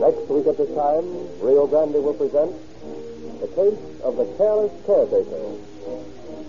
Next 0.00 0.28
week 0.28 0.46
at 0.46 0.56
this 0.56 0.74
time, 0.76 1.04
Rio 1.40 1.66
Grande 1.66 1.94
will 1.94 2.14
present 2.14 2.54
The 3.40 3.48
Case 3.48 4.02
of 4.04 4.16
the 4.16 4.24
Careless 4.36 4.72
Caretaker. 4.86 5.62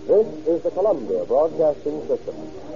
This 0.06 0.28
is 0.46 0.62
the 0.62 0.72
Columbia 0.72 1.26
Broadcasting 1.26 2.06
System. 2.08 2.73